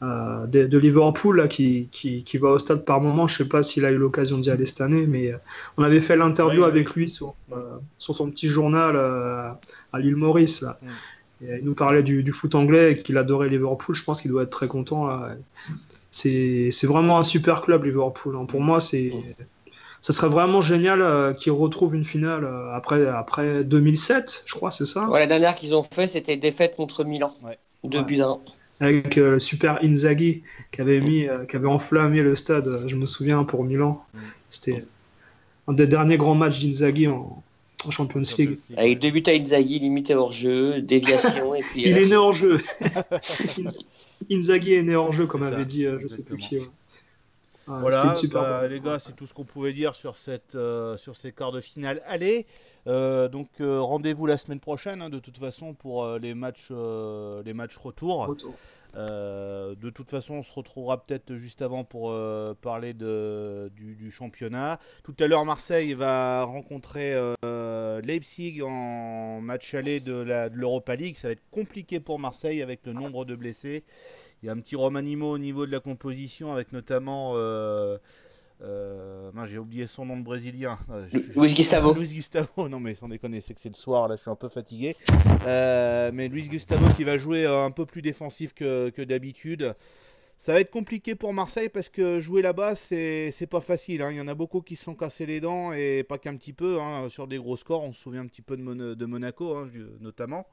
[0.01, 3.27] euh, de, de Liverpool là, qui, qui, qui va au stade par moment.
[3.27, 5.37] Je sais pas s'il a eu l'occasion d'y aller cette année, mais euh,
[5.77, 6.71] on avait fait l'interview Ouais, ouais.
[6.71, 9.49] avec lui sur, euh, sur son petit journal euh,
[9.91, 10.61] à l'île Maurice.
[10.61, 10.77] Là.
[11.41, 13.95] Et il nous parlait du, du foot anglais et qu'il adorait Liverpool.
[13.95, 15.07] Je pense qu'il doit être très content.
[15.07, 15.35] Là.
[16.11, 18.35] C'est c'est vraiment un super club, Liverpool.
[18.35, 18.45] hein.
[18.45, 19.11] Pour moi, c'est.
[20.01, 24.71] Ça serait vraiment génial euh, qu'il retrouve une finale euh, après, après 2007, je crois,
[24.71, 25.09] c'est ça?
[25.09, 27.33] Ouais, la dernière qu'ils ont fait, c'était défaite contre Milan.
[27.43, 27.57] Ouais.
[27.83, 28.03] Deux Ouais.
[28.05, 28.39] buts à un.
[28.79, 32.87] avec euh, le super Inzaghi qui avait mis, euh, qui avait enflammé le stade.
[32.87, 34.19] Je me souviens pour Milan, Mm.
[34.49, 34.83] c'était
[35.67, 37.43] un des derniers grands matchs d'Inzaghi en,
[37.85, 38.57] en Champions League.
[38.77, 41.83] Avec deux buts à Inzaghi, limité hors jeu, déviation et puis.
[41.85, 42.57] Il euh, est né hors jeu.
[44.31, 46.61] Inzaghi est né hors jeu, comme ça, avait dit, euh, je sais plus exactement.
[46.61, 46.67] qui.
[46.67, 46.73] ouais.
[47.69, 50.97] Ouais, Voilà, super bah, les gars, c'est tout ce qu'on pouvait dire sur, cette, euh,
[50.97, 52.01] sur ces quarts de finale.
[52.07, 52.47] Allez,
[52.87, 56.69] euh, donc euh, rendez-vous la semaine prochaine, hein, de toute façon, pour euh, les, matchs,
[56.71, 58.25] euh, les matchs retour.
[58.25, 58.55] Retour.
[58.95, 64.79] Euh, de toute façon, on se retrouvera peut-être juste avant pour euh, parler du, championnat.
[65.03, 70.13] Tout à l'heure, Marseille va rencontrer euh, Leipzig en match aller de
[70.53, 71.15] l'Europa League.
[71.15, 73.83] Ça va être compliqué pour Marseille avec le nombre de blessés.
[74.41, 77.35] Il y a un petit Romanimo au niveau de la composition avec notamment.
[78.61, 80.77] Euh, j'ai oublié son nom de brésilien.
[80.89, 81.93] Euh, je- Luis Gustavo.
[81.93, 84.35] Luis Gustavo, non mais sans déconner, c'est que c'est le soir, là je suis un
[84.35, 84.95] peu fatigué.
[85.45, 89.73] Euh, mais Luis Gustavo qui va jouer euh, un peu plus défensif que, que d'habitude.
[90.37, 94.01] Ça va être compliqué pour Marseille parce que jouer là-bas, c'est pas facile.
[94.01, 94.09] hein.
[94.11, 96.53] Il y en a beaucoup qui se sont cassés les dents et pas qu'un petit
[96.53, 96.79] peu.
[96.79, 99.55] hein, sur des gros scores, on se souvient un petit peu de, Mon- de Monaco
[99.57, 99.67] hein,
[99.99, 100.47] notamment.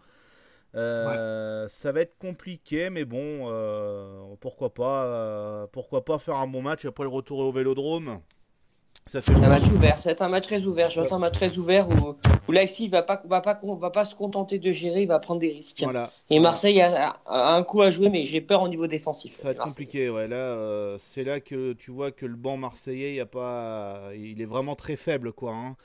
[0.76, 6.46] Euh, Ça va être compliqué, mais bon, euh, pourquoi pas, euh, pourquoi pas faire un
[6.46, 8.20] bon match après le retour au Vélodrome.
[9.08, 10.88] Ça fait C'est un match ouvert, c'est un match très ouvert.
[10.88, 12.16] Je un match très ouvert où,
[12.48, 15.40] où Leipzig va pas, va, pas, va pas se contenter de gérer, il va prendre
[15.40, 15.80] des risques.
[15.84, 16.10] Voilà.
[16.28, 19.34] Et Marseille a, a- a un coup à jouer, mais j'ai peur au niveau défensif.
[19.34, 19.72] Ça va être Marseille.
[19.74, 20.26] compliqué, ouais.
[20.26, 24.10] Là, euh, c'est là que tu vois que le banc marseillais, il y a pas,
[24.16, 25.52] il est vraiment très faible, quoi.
[25.52, 25.76] hein.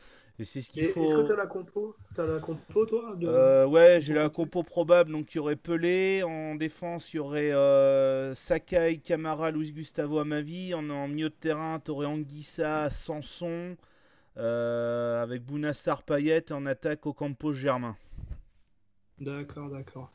[0.44, 1.06] C'est ce qu'il Est-ce faut.
[1.06, 4.64] que tu as la compo T'as la compo, toi de- Euh, ouais, j'ai la compo
[4.64, 5.12] probable.
[5.12, 6.24] Donc, il y aurait Pelé.
[6.24, 10.74] En défense, il y aurait euh, Sakai, Camara, Luis Gustavo Amavi.
[10.74, 13.76] En, en milieu de terrain, tu aurais Anguissa, Sanson.
[14.38, 16.52] euh, avec Bounassar Payet.
[16.52, 17.96] En attaque, Ocampo Germain.
[19.20, 20.12] D'accord, d'accord.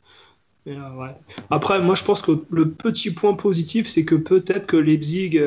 [0.64, 1.14] Mais, euh, ouais.
[1.50, 5.38] Après, moi, je pense que le petit point positif, c'est que peut-être que Leipzig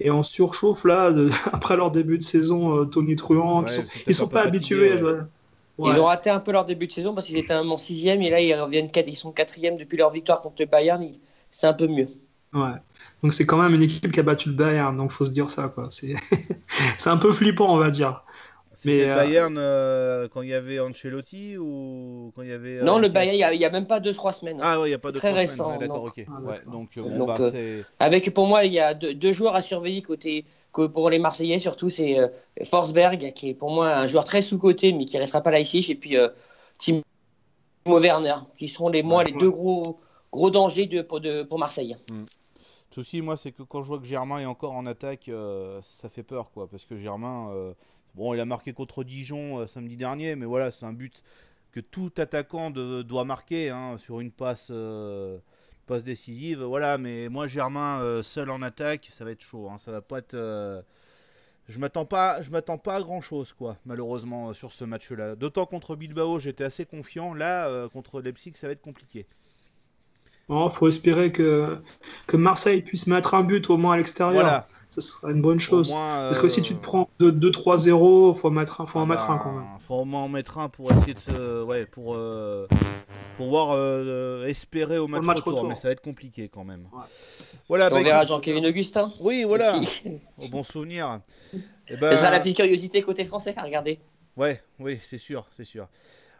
[0.00, 3.72] est en surchauffe là, de- après leur début de saison, euh, Tony Truant, Ouais, qui
[3.74, 4.98] sont, ils sont pas fatigué, habitués à ouais.
[4.98, 5.20] jouer.
[5.78, 5.92] Ouais.
[5.92, 8.22] Ils ont raté un peu leur début de saison parce qu'ils étaient un en sixième
[8.22, 11.02] et là ils reviennent quatre, ils sont quatrième depuis leur victoire contre le Bayern.
[11.02, 11.20] ils-
[11.50, 12.08] C'est un peu mieux.
[12.52, 12.72] Ouais.
[13.22, 15.50] Donc c'est quand même une équipe qui a battu le Bayern, donc faut se dire
[15.50, 15.88] ça, quoi.
[15.90, 16.14] C'est
[16.98, 18.22] c'est un peu flippant, on va dire.
[18.78, 22.78] C'était euh, Bayern euh, quand il y avait Ancelotti ou quand il y avait.
[22.78, 24.58] euh, non, le Bayern, il y a- il n'y a, même pas 2-3 semaines.
[24.62, 25.80] Ah ouais, il n'y a pas de Très trois récent, semaines.
[25.80, 26.20] Ouais, D'accord, ok.
[26.28, 27.82] Ah, Ouais, donc, euh, bon, Donc, bah, euh.
[27.98, 31.18] Avec pour moi, il y a deux, deux joueurs à surveiller côté que pour les
[31.18, 32.28] Marseillais surtout, c'est euh,
[32.64, 35.84] Forsberg qui est pour moi un joueur très sous-coté mais qui restera pas là ici
[35.88, 36.28] et puis euh,
[36.76, 37.00] Timo
[37.86, 39.30] Werner qui seront les moi Ouais.
[39.30, 39.98] les deux gros
[40.32, 41.96] gros dangers de, pour, de, pour Marseille.
[42.10, 42.24] Le
[42.90, 46.08] souci, moi, c'est que quand je vois que Germain est encore en attaque, euh, ça
[46.08, 46.66] fait peur, quoi.
[46.68, 47.72] Parce que Germain, euh,
[48.16, 51.22] bon, il a marqué contre Dijon euh, samedi dernier, mais voilà, c'est un but
[51.70, 55.38] que tout attaquant doit marquer hein, sur une passe, euh,
[55.84, 56.62] passe décisive.
[56.62, 59.68] Voilà, mais moi, Germain euh, seul en attaque, ça va être chaud.
[59.70, 60.36] hein, ça va pas être.
[61.68, 65.34] Je m'attends pas, je m'attends pas à grand chose, quoi, malheureusement, sur ce match-là.
[65.34, 67.34] D'autant contre Bilbao, j'étais assez confiant.
[67.34, 69.26] Là, contre Leipzig, ça va être compliqué.
[70.48, 71.78] Il faut espérer que,
[72.28, 74.34] que Marseille puisse mettre un but au moins à l'extérieur.
[74.34, 74.68] Voilà.
[74.88, 75.90] Ce serait une bonne chose.
[75.90, 79.06] moins, Parce que si euh, tu te prends 2-3-0, faut, mettre un, faut en Ah
[79.06, 79.64] mettre un bah, quand même.
[79.80, 81.62] Faut au moins en mettre un pour essayer de se.
[81.64, 82.14] Ouais, pour.
[82.14, 82.68] euh,
[83.36, 83.72] pour voir.
[83.72, 85.68] euh, espérer au match, match retour, retour.
[85.68, 86.88] mais ça va être compliqué quand même.
[86.92, 87.02] Ouais.
[87.68, 89.10] Voilà, on bah, verra Jean-Kévin Augustin.
[89.20, 89.76] Oui, voilà.
[90.38, 91.20] Au bon souvenir.
[91.88, 93.98] Et bah, sera la petite curiosité côté français à regarder.
[94.36, 95.88] Ouais, oui, c'est sûr, c'est sûr.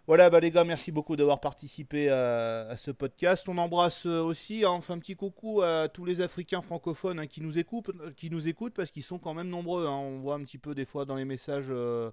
[0.07, 3.49] Voilà, bah les gars, merci beaucoup d'avoir participé à, à ce podcast.
[3.49, 7.19] On embrasse euh, aussi, hein, on fait un petit coucou à tous les Africains francophones
[7.19, 9.85] hein, qui nous écoutent, qui nous écoutent parce qu'ils sont quand même nombreux.
[9.87, 9.91] hein.
[9.99, 12.13] On voit un petit peu des fois dans les messages euh,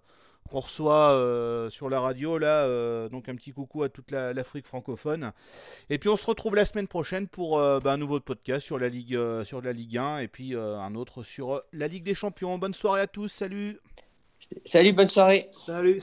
[0.50, 4.34] qu'on reçoit euh, sur la radio là, euh, donc un petit coucou à toute la-
[4.34, 5.32] l'Afrique francophone.
[5.92, 8.80] Et puis on se retrouve la semaine prochaine pour euh, bah, un nouveau podcast sur
[8.80, 11.88] la Ligue, euh, sur la Ligue 1 et puis euh, un autre sur euh, la
[11.88, 12.58] Ligue des Champions.
[12.58, 13.78] Bonne soirée à tous, salut.
[14.66, 15.48] Salut, bonne soirée.
[15.52, 15.92] Salut.